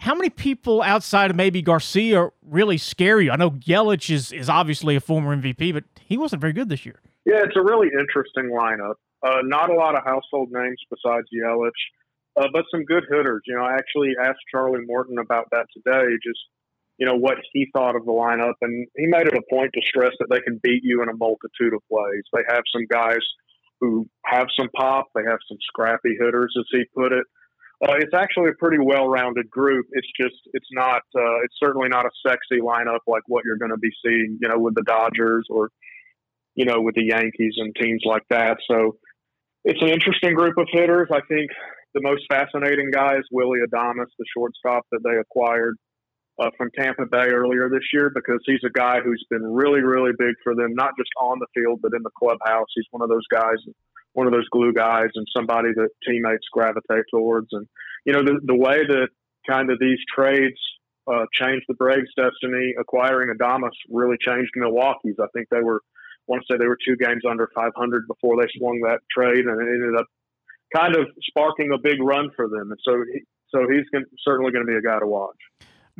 how 0.00 0.14
many 0.14 0.30
people 0.30 0.82
outside 0.82 1.30
of 1.30 1.36
maybe 1.36 1.62
Garcia 1.62 2.28
really 2.42 2.78
scare 2.78 3.20
you? 3.20 3.30
I 3.30 3.36
know 3.36 3.50
Yelich 3.50 4.10
is, 4.10 4.32
is 4.32 4.48
obviously 4.48 4.96
a 4.96 5.00
former 5.00 5.36
MVP, 5.36 5.72
but 5.72 5.84
he 6.00 6.16
wasn't 6.16 6.40
very 6.40 6.52
good 6.52 6.68
this 6.68 6.84
year. 6.84 7.00
Yeah, 7.24 7.42
it's 7.44 7.56
a 7.56 7.62
really 7.62 7.88
interesting 7.88 8.50
lineup. 8.50 8.94
Uh, 9.26 9.42
not 9.42 9.70
a 9.70 9.74
lot 9.74 9.96
of 9.96 10.04
household 10.04 10.48
names 10.52 10.78
besides 10.90 11.26
Yelich, 11.34 11.70
uh, 12.40 12.48
but 12.52 12.64
some 12.70 12.84
good 12.84 13.04
hitters. 13.10 13.42
You 13.46 13.56
know, 13.56 13.64
I 13.64 13.74
actually 13.74 14.12
asked 14.22 14.38
Charlie 14.50 14.84
Morton 14.86 15.18
about 15.18 15.46
that 15.50 15.66
today, 15.74 16.06
just, 16.22 16.38
you 16.98 17.06
know, 17.06 17.16
what 17.16 17.38
he 17.52 17.66
thought 17.72 17.96
of 17.96 18.04
the 18.04 18.12
lineup. 18.12 18.54
And 18.60 18.86
he 18.96 19.06
made 19.06 19.26
it 19.26 19.34
a 19.34 19.42
point 19.50 19.72
to 19.74 19.80
stress 19.82 20.12
that 20.20 20.28
they 20.30 20.40
can 20.40 20.60
beat 20.62 20.82
you 20.84 21.02
in 21.02 21.08
a 21.08 21.16
multitude 21.16 21.74
of 21.74 21.82
ways. 21.90 22.22
They 22.32 22.42
have 22.48 22.62
some 22.72 22.86
guys 22.88 23.24
who 23.80 24.08
have 24.24 24.46
some 24.58 24.68
pop, 24.76 25.06
they 25.14 25.22
have 25.28 25.38
some 25.48 25.58
scrappy 25.68 26.16
hitters, 26.18 26.54
as 26.58 26.64
he 26.70 26.84
put 26.96 27.12
it. 27.12 27.24
Uh, 27.80 27.94
it's 27.94 28.14
actually 28.14 28.50
a 28.50 28.58
pretty 28.58 28.78
well-rounded 28.80 29.48
group. 29.48 29.86
It's 29.92 30.10
just, 30.20 30.34
it's 30.52 30.66
not, 30.72 31.02
uh, 31.16 31.38
it's 31.44 31.54
certainly 31.62 31.88
not 31.88 32.06
a 32.06 32.10
sexy 32.26 32.60
lineup 32.60 32.98
like 33.06 33.22
what 33.26 33.44
you're 33.44 33.56
going 33.56 33.70
to 33.70 33.78
be 33.78 33.92
seeing, 34.04 34.38
you 34.40 34.48
know, 34.48 34.58
with 34.58 34.74
the 34.74 34.82
Dodgers 34.82 35.46
or, 35.48 35.70
you 36.56 36.64
know, 36.64 36.80
with 36.80 36.96
the 36.96 37.04
Yankees 37.04 37.54
and 37.56 37.72
teams 37.76 38.02
like 38.04 38.24
that. 38.30 38.58
So 38.68 38.96
it's 39.64 39.82
an 39.82 39.88
interesting 39.88 40.34
group 40.34 40.56
of 40.56 40.66
hitters. 40.70 41.08
I 41.12 41.20
think 41.28 41.50
the 41.94 42.00
most 42.02 42.24
fascinating 42.30 42.90
guy 42.92 43.16
is 43.16 43.24
Willie 43.30 43.60
Adames, 43.66 44.06
the 44.18 44.24
shortstop 44.36 44.84
that 44.92 45.00
they 45.04 45.16
acquired 45.18 45.76
uh, 46.38 46.50
from 46.56 46.70
Tampa 46.78 47.06
Bay 47.10 47.28
earlier 47.30 47.68
this 47.68 47.82
year, 47.92 48.10
because 48.14 48.40
he's 48.46 48.62
a 48.64 48.70
guy 48.70 49.00
who's 49.00 49.24
been 49.28 49.42
really, 49.42 49.80
really 49.80 50.12
big 50.16 50.34
for 50.44 50.54
them, 50.54 50.74
not 50.74 50.92
just 50.96 51.10
on 51.20 51.38
the 51.40 51.46
field, 51.54 51.80
but 51.82 51.92
in 51.94 52.02
the 52.02 52.10
clubhouse. 52.16 52.68
He's 52.74 52.86
one 52.90 53.02
of 53.02 53.08
those 53.08 53.26
guys, 53.30 53.56
one 54.12 54.26
of 54.26 54.32
those 54.32 54.48
glue 54.50 54.72
guys, 54.72 55.08
and 55.14 55.26
somebody 55.36 55.70
that 55.74 55.88
teammates 56.06 56.46
gravitate 56.52 57.04
towards. 57.12 57.48
And, 57.52 57.66
you 58.04 58.12
know, 58.12 58.22
the, 58.22 58.38
the 58.44 58.54
way 58.54 58.86
that 58.86 59.08
kind 59.48 59.70
of 59.70 59.78
these 59.80 59.98
trades 60.14 60.60
uh, 61.10 61.24
changed 61.32 61.64
the 61.68 61.74
Braves' 61.74 62.12
destiny, 62.16 62.74
acquiring 62.78 63.34
Adames 63.36 63.70
really 63.90 64.16
changed 64.20 64.52
Milwaukee's. 64.54 65.16
I 65.20 65.26
think 65.34 65.48
they 65.50 65.62
were 65.62 65.80
want 66.28 66.42
to 66.42 66.46
say 66.52 66.58
they 66.58 66.66
were 66.66 66.78
two 66.84 66.96
games 66.96 67.22
under 67.28 67.48
500 67.54 68.06
before 68.06 68.36
they 68.40 68.48
swung 68.58 68.80
that 68.84 69.00
trade, 69.10 69.44
and 69.46 69.60
it 69.60 69.68
ended 69.68 69.98
up 69.98 70.06
kind 70.74 70.94
of 70.94 71.06
sparking 71.22 71.70
a 71.74 71.78
big 71.78 72.02
run 72.02 72.30
for 72.36 72.48
them. 72.48 72.70
And 72.70 72.78
so, 72.84 73.02
he, 73.12 73.20
so 73.48 73.66
he's 73.68 73.88
gonna, 73.92 74.04
certainly 74.24 74.52
going 74.52 74.66
to 74.66 74.70
be 74.70 74.76
a 74.76 74.82
guy 74.82 74.98
to 74.98 75.06
watch. 75.06 75.36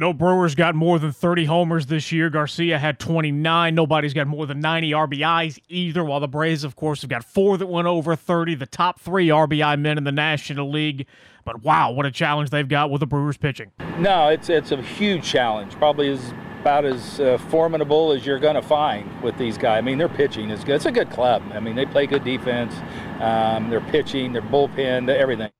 No 0.00 0.12
Brewers 0.12 0.54
got 0.54 0.76
more 0.76 1.00
than 1.00 1.10
30 1.10 1.46
homers 1.46 1.86
this 1.86 2.12
year. 2.12 2.30
Garcia 2.30 2.78
had 2.78 3.00
29. 3.00 3.74
Nobody's 3.74 4.14
got 4.14 4.28
more 4.28 4.46
than 4.46 4.60
90 4.60 4.92
RBIs 4.92 5.58
either, 5.68 6.04
while 6.04 6.20
the 6.20 6.28
Braves, 6.28 6.62
of 6.62 6.76
course, 6.76 7.00
have 7.00 7.10
got 7.10 7.24
four 7.24 7.56
that 7.58 7.66
went 7.66 7.88
over 7.88 8.14
30, 8.14 8.54
the 8.54 8.66
top 8.66 9.00
three 9.00 9.26
RBI 9.26 9.76
men 9.80 9.98
in 9.98 10.04
the 10.04 10.12
National 10.12 10.70
League. 10.70 11.08
But 11.44 11.64
wow, 11.64 11.90
what 11.90 12.06
a 12.06 12.12
challenge 12.12 12.50
they've 12.50 12.68
got 12.68 12.92
with 12.92 13.00
the 13.00 13.08
Brewers 13.08 13.36
pitching. 13.36 13.72
No, 13.98 14.28
it's 14.28 14.48
it's 14.48 14.70
a 14.70 14.80
huge 14.80 15.24
challenge. 15.24 15.74
Probably 15.74 16.10
as 16.10 16.32
about 16.60 16.84
as 16.84 17.20
uh, 17.20 17.38
formidable 17.48 18.12
as 18.12 18.26
you're 18.26 18.38
going 18.38 18.54
to 18.54 18.62
find 18.62 19.22
with 19.22 19.36
these 19.38 19.56
guys. 19.56 19.78
I 19.78 19.80
mean, 19.80 19.98
their 19.98 20.08
pitching 20.08 20.50
is 20.50 20.64
good. 20.64 20.76
It's 20.76 20.86
a 20.86 20.92
good 20.92 21.10
club. 21.10 21.42
I 21.52 21.60
mean, 21.60 21.76
they 21.76 21.86
play 21.86 22.06
good 22.06 22.24
defense. 22.24 22.74
Um, 23.20 23.70
their 23.70 23.80
pitching, 23.80 24.32
their 24.32 24.42
bullpen, 24.42 25.08
everything. 25.08 25.50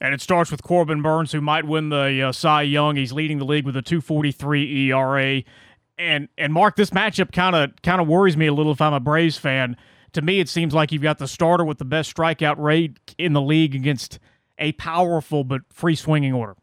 And 0.00 0.12
it 0.12 0.20
starts 0.20 0.50
with 0.50 0.62
Corbin 0.62 1.02
Burnes, 1.02 1.32
who 1.32 1.40
might 1.40 1.64
win 1.64 1.88
the 1.88 2.28
uh, 2.28 2.32
Cy 2.32 2.62
Young. 2.62 2.96
He's 2.96 3.12
leading 3.12 3.38
the 3.38 3.44
league 3.44 3.64
with 3.64 3.76
a 3.76 3.82
2.43 3.82 4.88
ERA. 4.88 5.42
And 5.96 6.28
and 6.36 6.52
Mark, 6.52 6.76
this 6.76 6.90
matchup 6.90 7.32
kind 7.32 7.54
of 7.54 7.70
kind 7.82 8.00
of 8.00 8.08
worries 8.08 8.36
me 8.36 8.46
a 8.46 8.52
little 8.52 8.72
if 8.72 8.80
I'm 8.80 8.92
a 8.92 9.00
Braves 9.00 9.38
fan. 9.38 9.76
To 10.12 10.22
me, 10.22 10.40
it 10.40 10.48
seems 10.48 10.74
like 10.74 10.92
you've 10.92 11.02
got 11.02 11.18
the 11.18 11.28
starter 11.28 11.64
with 11.64 11.78
the 11.78 11.84
best 11.84 12.14
strikeout 12.14 12.58
rate 12.58 12.98
in 13.16 13.32
the 13.32 13.40
league 13.40 13.74
against 13.74 14.18
a 14.58 14.72
powerful 14.72 15.44
but 15.44 15.62
free 15.72 15.94
swinging 15.94 16.32
order. 16.32 16.56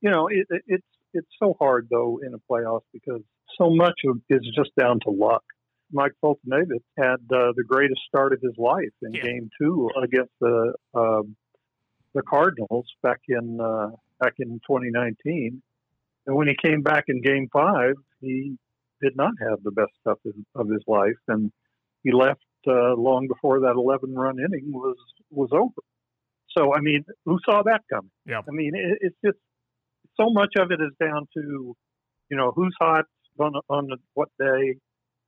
You 0.00 0.10
know, 0.10 0.28
it, 0.28 0.46
it's 0.66 0.84
it's 1.14 1.30
so 1.42 1.54
hard 1.58 1.88
though 1.90 2.20
in 2.24 2.34
a 2.34 2.52
playoffs 2.52 2.82
because 2.92 3.22
so 3.58 3.70
much 3.70 4.00
of 4.06 4.20
is 4.28 4.46
just 4.54 4.70
down 4.78 5.00
to 5.00 5.10
luck. 5.10 5.42
Mike 5.92 6.12
Foltynewicz 6.22 6.82
had 6.98 7.20
uh, 7.32 7.52
the 7.56 7.64
greatest 7.66 8.00
start 8.08 8.32
of 8.32 8.40
his 8.42 8.54
life 8.58 8.92
in 9.02 9.14
yeah. 9.14 9.22
Game 9.22 9.50
Two 9.60 9.90
against 10.02 10.32
the 10.40 10.74
uh, 10.94 11.22
the 12.14 12.22
Cardinals 12.22 12.86
back 13.02 13.20
in 13.28 13.60
uh, 13.60 13.90
back 14.20 14.34
in 14.38 14.60
2019, 14.66 15.62
and 16.26 16.36
when 16.36 16.48
he 16.48 16.56
came 16.62 16.82
back 16.82 17.04
in 17.08 17.22
Game 17.22 17.48
Five, 17.52 17.94
he 18.20 18.56
did 19.00 19.16
not 19.16 19.32
have 19.40 19.62
the 19.62 19.70
best 19.70 19.92
stuff 20.00 20.18
of 20.54 20.68
his 20.68 20.82
life, 20.86 21.20
and 21.28 21.52
he 22.02 22.12
left 22.12 22.44
uh, 22.66 22.94
long 22.94 23.28
before 23.28 23.60
that 23.60 23.74
11 23.76 24.14
run 24.14 24.38
inning 24.38 24.72
was 24.72 24.96
was 25.30 25.50
over. 25.52 25.82
So 26.56 26.74
I 26.74 26.80
mean, 26.80 27.04
who 27.24 27.38
saw 27.44 27.62
that 27.62 27.82
coming? 27.92 28.10
Yeah. 28.26 28.40
I 28.40 28.50
mean, 28.50 28.72
it, 28.74 28.98
it's 29.00 29.16
just 29.24 29.38
so 30.16 30.30
much 30.30 30.54
of 30.58 30.70
it 30.70 30.80
is 30.80 30.92
down 31.00 31.26
to, 31.34 31.74
you 32.30 32.36
know, 32.36 32.52
who's 32.54 32.74
hot 32.80 33.04
on 33.38 33.52
on 33.68 33.88
what 34.14 34.28
day, 34.38 34.76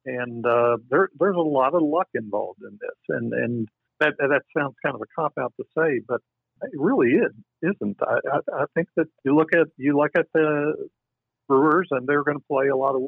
and 0.04 0.44
uh, 0.46 0.76
there 0.90 1.08
there's 1.18 1.36
a 1.36 1.40
lot 1.40 1.74
of 1.74 1.82
luck 1.82 2.08
involved 2.14 2.60
in 2.62 2.78
this, 2.80 2.98
and 3.08 3.32
and 3.32 3.68
that 4.00 4.14
that 4.18 4.42
sounds 4.56 4.74
kind 4.84 4.94
of 4.94 5.02
a 5.02 5.20
cop 5.20 5.32
out 5.40 5.52
to 5.58 5.64
say, 5.76 6.00
but 6.06 6.20
it 6.62 6.70
really 6.74 7.10
is 7.10 7.32
isn't. 7.62 7.96
I, 8.02 8.18
I, 8.32 8.62
I 8.62 8.64
think 8.74 8.88
that 8.96 9.06
you 9.24 9.34
look 9.34 9.54
at 9.54 9.66
you 9.76 9.96
look 9.96 10.12
at 10.16 10.26
the 10.32 10.88
Brewers, 11.48 11.88
and 11.90 12.06
they're 12.06 12.24
going 12.24 12.38
to 12.38 12.44
play 12.50 12.68
a 12.68 12.76
lot 12.76 12.94
of 12.94 13.02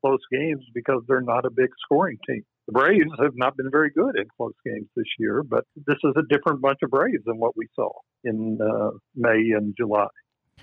close 0.00 0.20
games 0.32 0.64
because 0.74 1.02
they're 1.06 1.20
not 1.20 1.44
a 1.44 1.50
big 1.50 1.70
scoring 1.84 2.18
team. 2.26 2.42
The 2.66 2.72
Braves 2.72 3.10
have 3.20 3.32
not 3.34 3.56
been 3.56 3.70
very 3.70 3.90
good 3.90 4.16
in 4.16 4.24
close 4.36 4.54
games 4.64 4.86
this 4.96 5.06
year, 5.18 5.42
but 5.42 5.64
this 5.86 5.96
is 6.04 6.12
a 6.16 6.22
different 6.28 6.60
bunch 6.60 6.78
of 6.82 6.90
Braves 6.90 7.24
than 7.24 7.38
what 7.38 7.56
we 7.56 7.66
saw 7.74 7.90
in 8.24 8.58
uh, 8.62 8.90
May 9.14 9.52
and 9.56 9.74
July. 9.76 10.06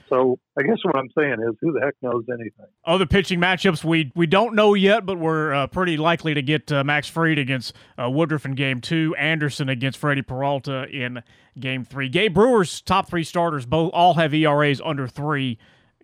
So 0.09 0.39
I 0.57 0.63
guess 0.63 0.77
what 0.83 0.95
I'm 0.95 1.09
saying 1.17 1.37
is, 1.41 1.55
who 1.61 1.73
the 1.73 1.81
heck 1.81 1.95
knows 2.01 2.23
anything? 2.29 2.65
Other 2.85 3.05
pitching 3.05 3.39
matchups 3.39 3.83
we 3.83 4.11
we 4.15 4.25
don't 4.25 4.55
know 4.55 4.73
yet, 4.73 5.05
but 5.05 5.19
we're 5.19 5.53
uh, 5.53 5.67
pretty 5.67 5.97
likely 5.97 6.33
to 6.33 6.41
get 6.41 6.71
uh, 6.71 6.83
Max 6.83 7.07
Fried 7.07 7.37
against 7.37 7.73
uh, 8.01 8.09
Woodruff 8.09 8.45
in 8.45 8.55
Game 8.55 8.81
Two, 8.81 9.15
Anderson 9.17 9.69
against 9.69 9.99
Freddy 9.99 10.21
Peralta 10.21 10.87
in 10.89 11.23
Game 11.59 11.83
Three. 11.83 12.09
Gabe 12.09 12.33
Brewer's 12.33 12.81
top 12.81 13.09
three 13.09 13.23
starters 13.23 13.65
both 13.65 13.91
all 13.93 14.13
have 14.15 14.33
ERAs 14.33 14.81
under 14.83 15.07
three. 15.07 15.57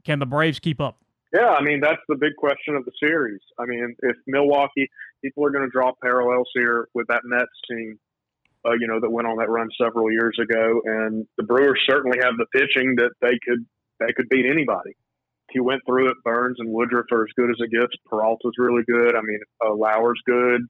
Can 0.03 0.19
the 0.19 0.25
Braves 0.25 0.59
keep 0.59 0.81
up? 0.81 0.97
Yeah, 1.33 1.49
I 1.49 1.63
mean 1.63 1.79
that's 1.81 2.01
the 2.07 2.15
big 2.15 2.35
question 2.37 2.75
of 2.75 2.85
the 2.85 2.91
series. 2.99 3.41
I 3.57 3.65
mean, 3.65 3.95
if 4.01 4.17
Milwaukee, 4.27 4.89
people 5.23 5.45
are 5.45 5.49
going 5.49 5.65
to 5.65 5.71
draw 5.71 5.91
parallels 6.01 6.49
here 6.53 6.87
with 6.93 7.07
that 7.07 7.21
Mets 7.23 7.49
team, 7.69 7.97
uh, 8.65 8.73
you 8.79 8.87
know, 8.87 8.99
that 8.99 9.09
went 9.09 9.27
on 9.27 9.37
that 9.37 9.49
run 9.49 9.69
several 9.81 10.11
years 10.11 10.37
ago, 10.39 10.81
and 10.85 11.25
the 11.37 11.43
Brewers 11.43 11.81
certainly 11.89 12.19
have 12.21 12.33
the 12.37 12.45
pitching 12.53 12.95
that 12.97 13.11
they 13.21 13.39
could 13.47 13.65
they 13.99 14.13
could 14.15 14.29
beat 14.29 14.45
anybody. 14.45 14.95
He 15.51 15.59
went 15.59 15.81
through 15.85 16.09
it. 16.09 16.17
Burnes 16.23 16.57
and 16.59 16.69
Woodruff 16.69 17.05
are 17.11 17.23
as 17.23 17.33
good 17.35 17.49
as 17.49 17.57
it 17.59 17.71
gets. 17.71 17.93
Peralta's 18.11 18.57
really 18.57 18.83
good. 18.87 19.15
I 19.15 19.21
mean, 19.21 19.39
uh, 19.63 19.73
Lauer's 19.73 20.21
good. 20.25 20.61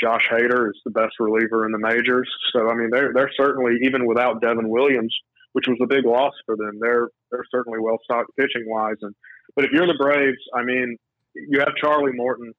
Josh 0.00 0.26
Hader 0.32 0.70
is 0.70 0.80
the 0.84 0.90
best 0.90 1.14
reliever 1.20 1.66
in 1.66 1.72
the 1.72 1.78
majors. 1.78 2.30
So 2.52 2.70
I 2.70 2.74
mean, 2.74 2.88
they're 2.90 3.12
they're 3.14 3.30
certainly 3.36 3.76
even 3.84 4.06
without 4.06 4.40
Devin 4.40 4.68
Williams, 4.68 5.14
which 5.52 5.66
was 5.68 5.78
a 5.82 5.86
big 5.86 6.06
loss 6.06 6.32
for 6.46 6.56
them. 6.56 6.78
They're 6.80 7.08
they're 7.30 7.44
certainly 7.50 7.78
well 7.80 7.98
stocked 8.04 8.30
pitching 8.38 8.64
wise. 8.66 8.96
And 9.02 9.14
but 9.54 9.64
if 9.64 9.72
you're 9.72 9.86
the 9.86 9.98
Braves, 10.00 10.40
I 10.54 10.62
mean, 10.64 10.96
you 11.34 11.58
have 11.58 11.76
Charlie 11.76 12.12
Morton, 12.14 12.52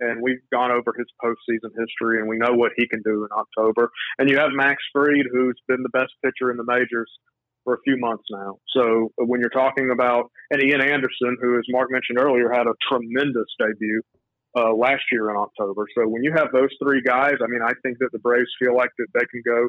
and 0.00 0.22
we've 0.22 0.42
gone 0.52 0.70
over 0.70 0.92
his 0.96 1.06
postseason 1.22 1.70
history, 1.78 2.18
and 2.18 2.28
we 2.28 2.36
know 2.36 2.52
what 2.52 2.72
he 2.76 2.86
can 2.86 3.00
do 3.02 3.24
in 3.24 3.30
October. 3.34 3.90
And 4.18 4.28
you 4.28 4.36
have 4.38 4.50
Max 4.52 4.82
Fried, 4.92 5.26
who's 5.32 5.58
been 5.68 5.82
the 5.82 5.98
best 5.98 6.12
pitcher 6.22 6.50
in 6.50 6.58
the 6.58 6.64
majors 6.66 7.10
for 7.64 7.74
a 7.74 7.78
few 7.84 7.96
months 7.98 8.24
now. 8.30 8.58
So 8.74 9.12
when 9.16 9.40
you're 9.40 9.50
talking 9.50 9.90
about 9.92 10.30
and 10.50 10.62
Ian 10.62 10.82
Anderson, 10.82 11.36
who, 11.40 11.58
as 11.58 11.64
Mark 11.68 11.90
mentioned 11.90 12.18
earlier, 12.18 12.50
had 12.52 12.66
a 12.66 12.74
tremendous 12.88 13.46
debut 13.58 14.02
uh, 14.56 14.72
last 14.74 15.02
year 15.10 15.30
in 15.30 15.36
October. 15.36 15.86
So 15.96 16.06
when 16.08 16.22
you 16.22 16.32
have 16.36 16.48
those 16.52 16.70
three 16.82 17.02
guys, 17.02 17.34
I 17.42 17.46
mean, 17.48 17.62
I 17.62 17.72
think 17.82 17.98
that 17.98 18.10
the 18.12 18.18
Braves 18.18 18.50
feel 18.58 18.76
like 18.76 18.90
that 18.98 19.06
they 19.14 19.26
can 19.30 19.42
go 19.44 19.68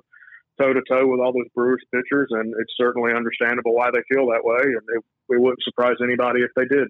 toe 0.60 0.73
to 0.73 0.82
toe 0.89 1.08
with 1.08 1.19
all 1.19 1.34
those 1.34 1.49
Brewers 1.56 1.82
pitchers, 1.93 2.27
and 2.32 2.53
it's 2.60 2.73
certainly 2.77 3.12
understandable 3.15 3.73
why 3.73 3.89
they 3.93 4.01
feel 4.13 4.27
that 4.27 4.41
way, 4.43 4.62
and 4.62 4.82
it, 4.95 5.03
it 5.29 5.41
wouldn't 5.41 5.63
surprise 5.63 5.95
anybody 6.03 6.41
if 6.41 6.51
they 6.56 6.65
did. 6.65 6.89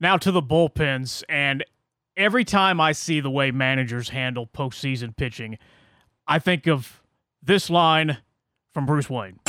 Now 0.00 0.16
to 0.16 0.30
the 0.30 0.42
bullpens, 0.42 1.22
and 1.28 1.64
every 2.16 2.44
time 2.44 2.80
I 2.80 2.92
see 2.92 3.20
the 3.20 3.30
way 3.30 3.50
managers 3.50 4.10
handle 4.10 4.46
postseason 4.46 5.16
pitching, 5.16 5.58
I 6.26 6.38
think 6.38 6.66
of 6.66 7.02
this 7.42 7.68
line 7.68 8.18
from 8.72 8.86
Bruce 8.86 9.10
Wayne. 9.10 9.40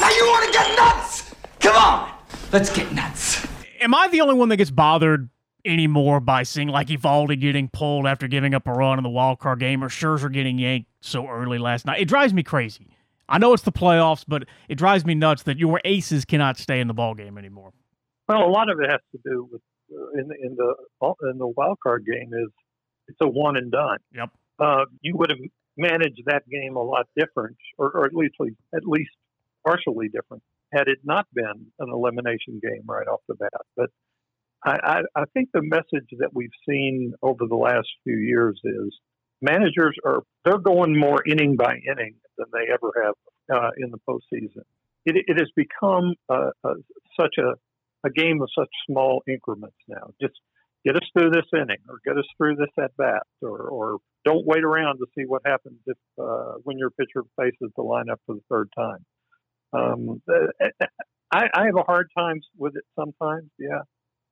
Get 0.66 0.78
nuts? 0.78 1.36
Come 1.60 1.76
on, 1.76 2.12
let's 2.52 2.74
get 2.76 2.92
nuts. 2.94 3.48
Am 3.82 3.94
I 3.94 4.08
the 4.10 4.22
only 4.22 4.36
one 4.36 4.50
that 4.50 4.58
gets 4.58 4.72
bothered 4.72 5.30
anymore 5.66 6.20
by 6.20 6.44
seeing 6.44 6.70
like 6.70 6.88
Eovaldi 6.88 7.40
getting 7.40 7.70
pulled 7.70 8.08
after 8.08 8.28
giving 8.28 8.54
up 8.54 8.68
a 8.68 8.72
run 8.72 8.98
in 8.98 9.04
the 9.04 9.10
wild 9.10 9.40
card 9.40 9.60
game 9.60 9.84
or 9.84 9.90
Scherzer 9.90 10.32
getting 10.32 10.58
yanked 10.58 10.90
so 11.02 11.28
early 11.28 11.58
last 11.58 11.86
night? 11.86 12.00
It 12.02 12.08
drives 12.08 12.34
me 12.34 12.44
crazy. 12.44 12.88
I 13.28 13.38
know 13.38 13.54
it's 13.54 13.64
the 13.64 13.72
playoffs, 13.72 14.26
but 14.28 14.46
it 14.68 14.76
drives 14.76 15.06
me 15.06 15.14
nuts 15.16 15.44
that 15.44 15.60
your 15.60 15.80
aces 15.86 16.26
cannot 16.26 16.58
stay 16.58 16.80
in 16.80 16.88
the 16.88 16.94
ball 16.94 17.14
game 17.14 17.38
anymore. 17.38 17.74
Well, 18.28 18.44
a 18.44 18.50
lot 18.50 18.70
of 18.70 18.80
it 18.80 18.90
has 18.90 19.02
to 19.12 19.20
do 19.24 19.48
with 19.52 19.62
uh, 19.92 20.20
in, 20.20 20.30
in 20.44 20.56
the 20.56 20.76
in 21.32 21.38
the 21.38 21.48
wild 21.48 21.80
card 21.82 22.06
game 22.06 22.32
is 22.34 22.50
it's 23.08 23.18
a 23.22 23.28
one 23.28 23.58
and 23.58 23.72
done. 23.72 23.98
Yep. 24.14 24.30
Uh, 24.60 24.86
you 25.02 25.16
would 25.18 25.30
have 25.30 25.40
managed 25.78 26.22
that 26.26 26.48
game 26.50 26.76
a 26.76 26.84
lot 26.84 27.08
different, 27.18 27.58
or, 27.78 27.90
or 27.92 28.06
at 28.06 28.14
least 28.14 28.36
at 28.76 28.84
least 28.86 29.12
partially 29.66 30.08
different, 30.08 30.44
had 30.74 30.88
it 30.88 31.00
not 31.04 31.28
been 31.34 31.68
an 31.80 31.90
elimination 31.90 32.60
game 32.62 32.84
right 32.86 33.08
off 33.08 33.22
the 33.28 33.36
bat. 33.36 33.62
But 33.76 33.90
I, 34.64 34.78
I, 34.84 35.22
I 35.22 35.24
think 35.34 35.50
the 35.54 35.62
message 35.64 36.10
that 36.20 36.32
we've 36.34 36.50
seen 36.68 37.14
over 37.22 37.46
the 37.48 37.56
last 37.56 37.88
few 38.04 38.18
years 38.18 38.60
is 38.64 38.98
managers 39.42 39.96
are 40.06 40.22
they're 40.44 40.58
going 40.58 40.98
more 40.98 41.24
inning 41.26 41.56
by 41.56 41.76
inning 41.76 42.16
than 42.38 42.48
they 42.52 42.72
ever 42.72 42.92
have 43.04 43.16
uh, 43.54 43.70
in 43.78 43.92
the 43.92 44.00
postseason. 44.08 44.64
It, 45.06 45.16
it 45.28 45.40
has 45.40 45.50
become 45.56 46.14
such 47.20 47.36
a, 47.38 47.54
a 48.06 48.10
game 48.12 48.42
of 48.42 48.50
such 48.58 48.70
small 48.86 49.24
increments 49.28 49.78
now. 49.88 50.12
Just 50.22 50.36
get 50.86 50.96
us 50.96 51.08
through 51.14 51.32
this 51.32 51.46
inning, 51.54 51.80
or 51.88 52.00
get 52.06 52.18
us 52.18 52.26
through 52.38 52.56
this 52.56 52.70
at 52.82 52.96
bat, 52.98 53.24
or, 53.42 53.60
or 53.60 53.98
don't 54.26 54.46
wait 54.46 54.64
around 54.64 54.98
to 54.98 55.06
see 55.18 55.26
what 55.26 55.42
happens 55.46 55.80
if 55.86 55.98
uh, 56.22 56.54
when 56.64 56.78
your 56.78 56.90
pitcher 56.92 57.24
faces 57.38 57.72
the 57.76 57.84
lineup 57.84 58.18
for 58.26 58.36
the 58.36 58.42
third 58.50 58.70
time. 58.78 59.06
Um, 59.74 60.22
uh, 60.28 60.68
I, 61.32 61.48
I 61.54 61.66
have 61.66 61.76
a 61.78 61.84
hard 61.84 62.08
time 62.18 62.42
with 62.58 62.76
it 62.76 62.84
sometimes, 62.98 63.50
yeah, 63.60 63.82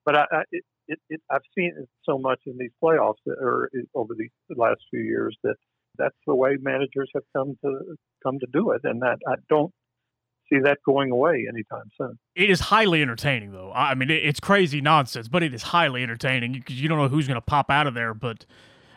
but 0.06 0.16
I, 0.16 0.26
I 0.32 0.42
it, 0.52 0.64
it, 0.88 1.00
it, 1.10 1.22
I've 1.30 1.42
seen 1.56 1.74
it 1.78 1.90
so 2.04 2.18
much 2.18 2.40
in 2.46 2.58
these 2.58 2.72
playoffs 2.84 3.22
that, 3.26 3.38
or 3.40 3.70
over 3.94 4.14
the 4.16 4.30
last 4.56 4.82
few 4.90 5.02
years 5.02 5.38
that 5.44 5.56
that's 5.98 6.16
the 6.26 6.36
way 6.36 6.58
managers 6.62 7.10
have 7.14 7.24
come 7.36 7.58
to 7.64 7.96
come 8.24 8.40
to 8.40 8.48
do 8.52 8.72
it, 8.72 8.82
and 8.84 9.02
that 9.02 9.18
I 9.28 9.36
don't 9.50 9.72
see 10.50 10.60
that 10.64 10.80
going 10.86 11.12
away 11.12 11.46
anytime 11.48 11.90
soon. 12.00 12.18
It 12.36 12.50
is 12.50 12.60
highly 12.60 13.02
entertaining, 13.02 13.52
though. 13.52 13.72
I 13.74 13.96
mean, 13.96 14.10
it's 14.10 14.40
crazy 14.40 14.82
nonsense, 14.82 15.28
but 15.28 15.44
it 15.44 15.54
is 15.54 15.62
highly 15.62 16.04
entertaining 16.04 16.54
because 16.54 16.82
you 16.82 16.88
don't 16.88 16.98
know 16.98 17.10
who's 17.10 17.28
going 17.28 17.36
to 17.36 17.42
pop 17.46 17.70
out 17.70 17.88
of 17.88 17.94
there. 17.94 18.14
But 18.14 18.46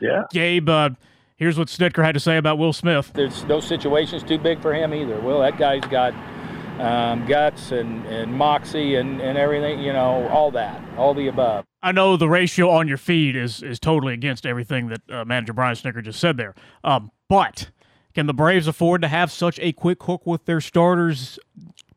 yeah, 0.01 0.23
Gabe, 0.31 0.69
uh, 0.69 0.91
here's 1.41 1.59
what 1.59 1.67
Snitker 1.67 2.05
had 2.05 2.13
to 2.13 2.21
say 2.21 2.37
about 2.37 2.59
Will 2.59 2.73
Smith. 2.73 3.11
There's 3.15 3.43
no 3.45 3.59
situations 3.59 4.23
too 4.23 4.39
big 4.39 4.63
for 4.63 4.73
him 4.73 4.95
either. 4.95 5.19
Will, 5.21 5.41
that 5.41 5.59
guy's 5.59 5.85
got 5.87 6.15
um, 6.79 7.27
guts 7.27 7.73
and, 7.73 8.07
and 8.07 8.33
moxie 8.33 8.95
and, 8.95 9.21
and 9.21 9.37
everything, 9.37 9.81
you 9.81 9.93
know, 9.93 10.29
all 10.29 10.53
that, 10.53 10.81
all 10.97 11.15
the 11.15 11.27
above. 11.27 11.65
I 11.83 11.93
know 11.93 12.17
the 12.17 12.29
ratio 12.29 12.71
on 12.71 12.87
your 12.87 12.99
feed 12.99 13.35
is 13.35 13.63
is 13.63 13.81
totally 13.81 14.13
against 14.13 14.45
everything 14.45 14.89
that 14.89 15.01
uh, 15.11 15.25
manager 15.25 15.55
Brian 15.55 15.75
Snitker 15.75 16.05
just 16.05 16.21
said 16.21 16.37
there. 16.37 16.55
Um, 16.85 17.11
but 17.29 17.71
can 18.15 18.27
the 18.27 18.35
Braves 18.35 18.67
afford 18.67 19.03
to 19.03 19.09
have 19.09 19.33
such 19.33 19.59
a 19.61 19.73
quick 19.73 20.03
hook 20.03 20.27
with 20.27 20.45
their 20.45 20.61
starters 20.61 21.39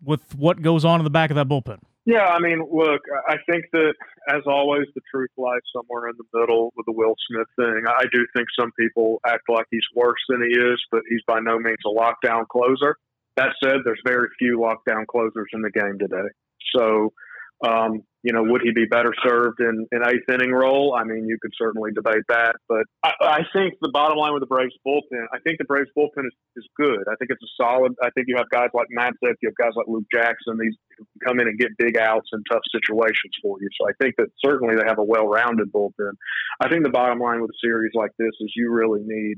with 0.01 0.35
what 0.35 0.61
goes 0.61 0.85
on 0.85 0.99
in 0.99 1.03
the 1.03 1.09
back 1.09 1.31
of 1.31 1.35
that 1.35 1.47
bullpen? 1.47 1.79
Yeah, 2.05 2.25
I 2.25 2.39
mean, 2.39 2.59
look, 2.59 3.01
I 3.29 3.35
think 3.49 3.63
that 3.71 3.93
as 4.27 4.41
always, 4.45 4.87
the 4.93 5.01
truth 5.09 5.29
lies 5.37 5.61
somewhere 5.73 6.09
in 6.09 6.15
the 6.17 6.37
middle 6.37 6.73
with 6.75 6.85
the 6.85 6.91
Will 6.91 7.15
Smith 7.29 7.47
thing. 7.55 7.83
I 7.87 8.03
do 8.11 8.27
think 8.35 8.47
some 8.59 8.71
people 8.77 9.21
act 9.25 9.43
like 9.47 9.65
he's 9.71 9.87
worse 9.95 10.19
than 10.27 10.41
he 10.41 10.51
is, 10.53 10.81
but 10.91 11.01
he's 11.09 11.21
by 11.27 11.39
no 11.39 11.57
means 11.59 11.77
a 11.85 11.89
lockdown 11.89 12.45
closer. 12.49 12.97
That 13.37 13.55
said, 13.63 13.77
there's 13.85 14.01
very 14.05 14.27
few 14.37 14.59
lockdown 14.59 15.07
closers 15.07 15.47
in 15.53 15.61
the 15.61 15.71
game 15.71 15.97
today. 15.97 16.27
So 16.75 17.13
um, 17.65 18.03
you 18.23 18.31
know, 18.31 18.41
would 18.41 18.61
he 18.63 18.71
be 18.71 18.85
better 18.85 19.13
served 19.27 19.59
in 19.59 19.85
an 19.91 20.01
eighth 20.07 20.27
inning 20.31 20.51
role? 20.51 20.95
I 20.97 21.03
mean, 21.03 21.27
you 21.27 21.37
could 21.41 21.51
certainly 21.59 21.91
debate 21.91 22.23
that. 22.29 22.55
But 22.69 22.87
I, 23.03 23.11
I 23.21 23.39
think 23.51 23.75
the 23.81 23.91
bottom 23.91 24.17
line 24.17 24.31
with 24.31 24.41
the 24.41 24.47
Braves 24.47 24.73
bullpen, 24.87 25.27
I 25.33 25.39
think 25.43 25.57
the 25.59 25.65
Braves 25.65 25.89
bullpen 25.97 26.25
is, 26.25 26.35
is 26.55 26.65
good. 26.77 27.03
I 27.11 27.15
think 27.19 27.31
it's 27.31 27.43
a 27.43 27.53
solid. 27.59 27.91
I 28.01 28.09
think 28.11 28.27
you 28.29 28.37
have 28.37 28.49
guys 28.49 28.69
like 28.73 28.87
Matzek, 28.97 29.35
you 29.43 29.51
have 29.51 29.59
guys 29.59 29.75
like 29.75 29.87
Luke 29.87 30.07
Jackson. 30.11 30.57
These 30.57 30.75
come 31.27 31.41
in 31.41 31.47
and 31.47 31.59
get 31.59 31.75
big 31.77 31.97
outs 31.97 32.29
in 32.31 32.41
tough 32.49 32.63
situations 32.71 33.35
for 33.41 33.57
you. 33.59 33.67
So 33.79 33.89
I 33.89 33.93
think 34.01 34.15
that 34.17 34.31
certainly 34.43 34.75
they 34.75 34.87
have 34.87 34.99
a 34.99 35.03
well-rounded 35.03 35.71
bullpen. 35.73 36.15
I 36.61 36.69
think 36.69 36.83
the 36.83 36.95
bottom 36.95 37.19
line 37.19 37.41
with 37.41 37.51
a 37.51 37.59
series 37.61 37.91
like 37.93 38.11
this 38.17 38.31
is 38.39 38.53
you 38.55 38.71
really 38.71 39.01
need 39.03 39.35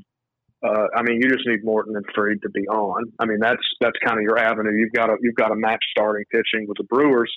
uh, 0.63 0.87
I 0.95 1.03
mean, 1.03 1.21
you 1.21 1.29
just 1.29 1.45
need 1.45 1.63
Morton 1.63 1.95
and 1.95 2.05
Fried 2.15 2.41
to 2.41 2.49
be 2.49 2.67
on. 2.67 3.11
I 3.19 3.25
mean, 3.25 3.39
that's 3.39 3.61
that's 3.81 3.97
kind 4.03 4.17
of 4.17 4.23
your 4.23 4.39
avenue. 4.39 4.71
You've 4.73 4.93
got 4.93 5.09
a 5.09 5.17
you've 5.21 5.35
got 5.35 5.51
a 5.51 5.55
match 5.55 5.83
starting 5.91 6.23
pitching 6.31 6.65
with 6.67 6.77
the 6.77 6.85
Brewers. 6.85 7.31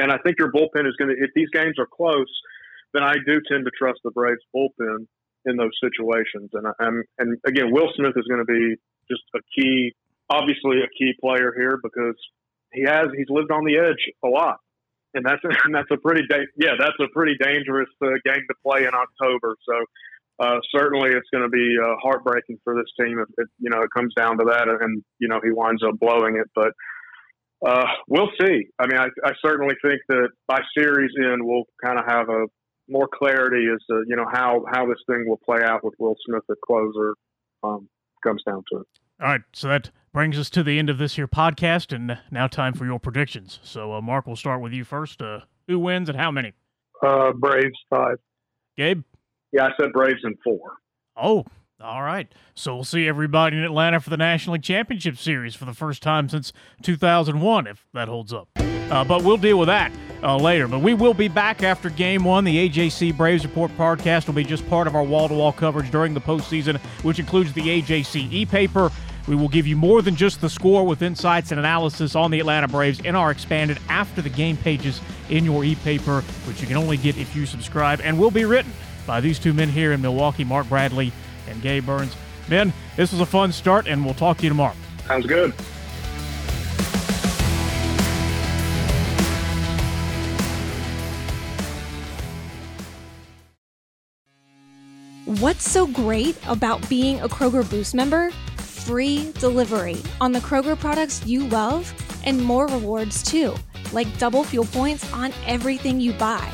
And 0.00 0.12
I 0.12 0.18
think 0.18 0.38
your 0.38 0.52
bullpen 0.52 0.86
is 0.86 0.94
going 0.98 1.14
to, 1.14 1.16
if 1.18 1.30
these 1.34 1.48
games 1.52 1.76
are 1.78 1.86
close, 1.86 2.30
then 2.92 3.02
I 3.02 3.14
do 3.14 3.40
tend 3.50 3.64
to 3.64 3.70
trust 3.76 4.00
the 4.04 4.10
Braves 4.10 4.40
bullpen 4.54 5.06
in 5.44 5.56
those 5.56 5.72
situations. 5.82 6.50
And 6.52 6.66
and, 6.78 7.04
and 7.18 7.38
again, 7.46 7.70
Will 7.70 7.88
Smith 7.96 8.14
is 8.16 8.26
going 8.28 8.44
to 8.44 8.52
be 8.52 8.76
just 9.10 9.22
a 9.34 9.40
key, 9.54 9.94
obviously 10.28 10.78
a 10.82 10.90
key 10.98 11.14
player 11.20 11.52
here 11.56 11.78
because 11.82 12.16
he 12.72 12.82
has 12.82 13.06
he's 13.16 13.30
lived 13.30 13.50
on 13.50 13.64
the 13.64 13.78
edge 13.78 14.10
a 14.24 14.28
lot, 14.28 14.58
and 15.14 15.24
that's 15.24 15.42
and 15.64 15.74
that's 15.74 15.90
a 15.90 15.96
pretty 15.96 16.26
da- 16.28 16.50
yeah 16.56 16.74
that's 16.78 16.98
a 17.00 17.08
pretty 17.12 17.36
dangerous 17.40 17.88
uh, 18.02 18.18
game 18.24 18.42
to 18.48 18.54
play 18.64 18.84
in 18.84 18.92
October. 18.94 19.56
So. 19.68 19.84
Uh, 20.38 20.60
certainly, 20.70 21.08
it's 21.08 21.30
going 21.32 21.42
to 21.42 21.48
be 21.48 21.78
uh, 21.82 21.94
heartbreaking 22.02 22.58
for 22.62 22.74
this 22.74 22.84
team 23.00 23.18
if, 23.18 23.28
if 23.38 23.48
you 23.58 23.70
know 23.70 23.80
it 23.80 23.88
comes 23.96 24.12
down 24.12 24.36
to 24.36 24.44
that, 24.44 24.68
and 24.68 25.02
you 25.18 25.28
know 25.28 25.40
he 25.42 25.50
winds 25.50 25.82
up 25.82 25.98
blowing 25.98 26.36
it. 26.36 26.46
But 26.54 26.74
uh, 27.64 27.86
we'll 28.08 28.30
see. 28.40 28.66
I 28.78 28.86
mean, 28.86 28.98
I, 28.98 29.06
I, 29.24 29.32
certainly 29.44 29.74
think 29.82 30.00
that 30.08 30.28
by 30.46 30.60
series 30.76 31.10
end, 31.18 31.40
we'll 31.42 31.64
kind 31.82 31.98
of 31.98 32.04
have 32.06 32.28
a 32.28 32.46
more 32.88 33.08
clarity 33.12 33.66
as 33.72 33.78
to 33.88 34.04
you 34.06 34.16
know 34.16 34.26
how 34.30 34.64
how 34.70 34.86
this 34.86 34.98
thing 35.06 35.24
will 35.26 35.40
play 35.44 35.62
out 35.64 35.82
with 35.82 35.94
Will 35.98 36.16
Smith 36.26 36.42
at 36.50 36.56
closer 36.64 37.14
um, 37.62 37.88
comes 38.22 38.42
down 38.44 38.62
to 38.72 38.80
it. 38.80 38.86
All 39.20 39.28
right, 39.28 39.40
so 39.54 39.68
that 39.68 39.90
brings 40.12 40.38
us 40.38 40.50
to 40.50 40.62
the 40.62 40.78
end 40.78 40.90
of 40.90 40.98
this 40.98 41.16
here 41.16 41.26
podcast, 41.26 41.94
and 41.94 42.18
now 42.30 42.46
time 42.46 42.74
for 42.74 42.84
your 42.84 43.00
predictions. 43.00 43.58
So, 43.62 43.94
uh, 43.94 44.02
Mark, 44.02 44.26
we'll 44.26 44.36
start 44.36 44.60
with 44.60 44.74
you 44.74 44.84
first. 44.84 45.22
Uh, 45.22 45.40
who 45.66 45.78
wins 45.78 46.10
and 46.10 46.18
how 46.18 46.30
many? 46.30 46.52
Uh, 47.02 47.32
Braves 47.32 47.78
five. 47.88 48.18
Gabe? 48.76 49.02
Yeah, 49.52 49.64
I 49.64 49.70
said 49.80 49.92
Braves 49.92 50.20
in 50.24 50.34
four. 50.44 50.60
Oh, 51.16 51.46
all 51.80 52.02
right. 52.02 52.26
So 52.54 52.74
we'll 52.74 52.84
see 52.84 53.06
everybody 53.06 53.56
in 53.56 53.62
Atlanta 53.62 54.00
for 54.00 54.10
the 54.10 54.16
National 54.16 54.54
League 54.54 54.62
Championship 54.62 55.18
Series 55.18 55.54
for 55.54 55.66
the 55.66 55.74
first 55.74 56.02
time 56.02 56.28
since 56.28 56.52
2001, 56.82 57.66
if 57.66 57.86
that 57.92 58.08
holds 58.08 58.32
up. 58.32 58.48
Uh, 58.56 59.04
but 59.04 59.22
we'll 59.24 59.36
deal 59.36 59.58
with 59.58 59.66
that 59.66 59.92
uh, 60.22 60.36
later. 60.36 60.68
But 60.68 60.80
we 60.80 60.94
will 60.94 61.12
be 61.12 61.28
back 61.28 61.62
after 61.62 61.90
game 61.90 62.24
one. 62.24 62.44
The 62.44 62.68
AJC 62.68 63.16
Braves 63.16 63.44
Report 63.44 63.70
podcast 63.76 64.26
will 64.26 64.34
be 64.34 64.44
just 64.44 64.66
part 64.68 64.86
of 64.86 64.94
our 64.94 65.02
wall 65.02 65.28
to 65.28 65.34
wall 65.34 65.52
coverage 65.52 65.90
during 65.90 66.14
the 66.14 66.20
postseason, 66.20 66.78
which 67.02 67.18
includes 67.18 67.52
the 67.52 67.82
AJC 67.82 68.32
e 68.32 68.46
paper. 68.46 68.90
We 69.28 69.34
will 69.34 69.48
give 69.48 69.66
you 69.66 69.76
more 69.76 70.02
than 70.02 70.14
just 70.14 70.40
the 70.40 70.48
score 70.48 70.84
with 70.84 71.02
insights 71.02 71.50
and 71.50 71.58
analysis 71.58 72.14
on 72.14 72.30
the 72.30 72.38
Atlanta 72.38 72.68
Braves 72.68 73.00
in 73.00 73.16
our 73.16 73.32
expanded 73.32 73.78
after 73.88 74.22
the 74.22 74.28
game 74.30 74.56
pages 74.56 75.00
in 75.28 75.44
your 75.44 75.64
e 75.64 75.74
paper, 75.74 76.20
which 76.46 76.60
you 76.60 76.68
can 76.68 76.76
only 76.76 76.96
get 76.96 77.18
if 77.18 77.34
you 77.34 77.44
subscribe 77.44 78.00
and 78.02 78.18
will 78.18 78.30
be 78.30 78.44
written 78.44 78.72
by 79.04 79.20
these 79.20 79.38
two 79.38 79.52
men 79.52 79.68
here 79.68 79.92
in 79.92 80.00
Milwaukee, 80.00 80.44
Mark 80.44 80.68
Bradley 80.68 81.12
and 81.48 81.60
Gabe 81.62 81.86
Burns. 81.86 82.14
Men, 82.48 82.72
this 82.96 83.12
was 83.12 83.20
a 83.20 83.26
fun 83.26 83.52
start, 83.52 83.86
and 83.86 84.04
we'll 84.04 84.14
talk 84.14 84.38
to 84.38 84.42
you 84.44 84.48
tomorrow. 84.50 84.74
Sounds 85.06 85.26
good. 85.26 85.52
What's 95.40 95.68
so 95.68 95.88
great 95.88 96.36
about 96.46 96.88
being 96.88 97.20
a 97.20 97.28
Kroger 97.28 97.68
Boost 97.68 97.94
member? 97.94 98.30
Free 98.56 99.32
delivery 99.40 100.00
on 100.20 100.30
the 100.30 100.38
Kroger 100.38 100.78
products 100.78 101.26
you 101.26 101.48
love 101.48 101.92
and 102.24 102.40
more 102.42 102.68
rewards 102.68 103.24
too, 103.24 103.54
like 103.92 104.06
double 104.18 104.44
fuel 104.44 104.66
points 104.66 105.12
on 105.12 105.32
everything 105.44 106.00
you 106.00 106.12
buy. 106.12 106.48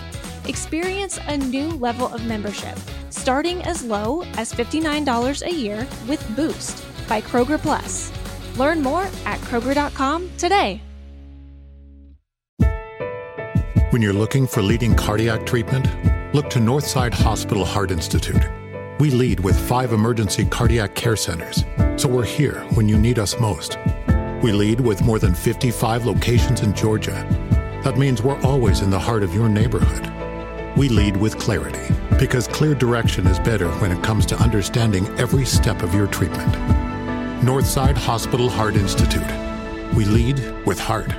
Experience 0.47 1.19
a 1.29 1.37
new 1.37 1.69
level 1.69 2.09
of 2.09 2.27
membership, 2.27 2.79
starting 3.23 3.63
as 3.63 3.85
low 3.85 4.23
as 4.37 4.53
$59 4.53 5.47
a 5.47 5.55
year 5.55 5.87
with 6.09 6.21
Boost 6.35 6.85
by 7.09 7.21
Kroger 7.21 7.57
Plus. 7.59 8.13
Learn 8.59 8.83
more 8.83 9.05
at 9.25 9.39
Kroger.com 9.43 10.29
today. 10.37 10.81
When 13.91 14.03
you're 14.03 14.13
looking 14.15 14.47
for 14.47 14.63
leading 14.63 14.95
cardiac 14.95 15.47
treatment, 15.47 15.87
look 16.35 16.49
to 16.51 16.59
Northside 16.59 17.13
Hospital 17.13 17.65
Heart 17.65 17.91
Institute. 17.91 18.43
We 18.99 19.11
lead 19.11 19.39
with 19.41 19.57
five 19.69 19.93
emergency 19.93 20.45
cardiac 20.47 20.95
care 20.95 21.15
centers, 21.15 21.63
so 21.97 22.09
we're 22.09 22.25
here 22.25 22.61
when 22.75 22.89
you 22.89 22.99
need 22.99 23.19
us 23.19 23.39
most. 23.39 23.79
We 24.43 24.51
lead 24.51 24.81
with 24.81 25.03
more 25.03 25.19
than 25.19 25.35
55 25.35 26.07
locations 26.07 26.63
in 26.63 26.75
Georgia. 26.75 27.27
That 27.85 27.99
means 27.99 28.23
we're 28.23 28.41
always 28.41 28.81
in 28.81 28.91
the 28.91 28.99
heart 28.99 29.23
of 29.23 29.35
your 29.35 29.49
neighborhood. 29.49 30.22
We 30.75 30.89
lead 30.89 31.19
with 31.19 31.39
clarity 31.39 31.95
because 32.19 32.49
clear 32.49 32.75
direction 32.75 33.27
is 33.27 33.39
better 33.39 33.69
when 33.73 33.93
it 33.93 34.03
comes 34.03 34.25
to 34.27 34.37
understanding 34.37 35.07
every 35.19 35.45
step 35.45 35.83
of 35.83 35.95
your 35.95 36.07
treatment. 36.07 36.51
Northside 37.43 37.97
Hospital 37.97 38.49
Heart 38.49 38.77
Institute. 38.77 39.27
We 39.95 40.07
lead 40.07 40.41
with 40.65 40.79
heart. 40.79 41.13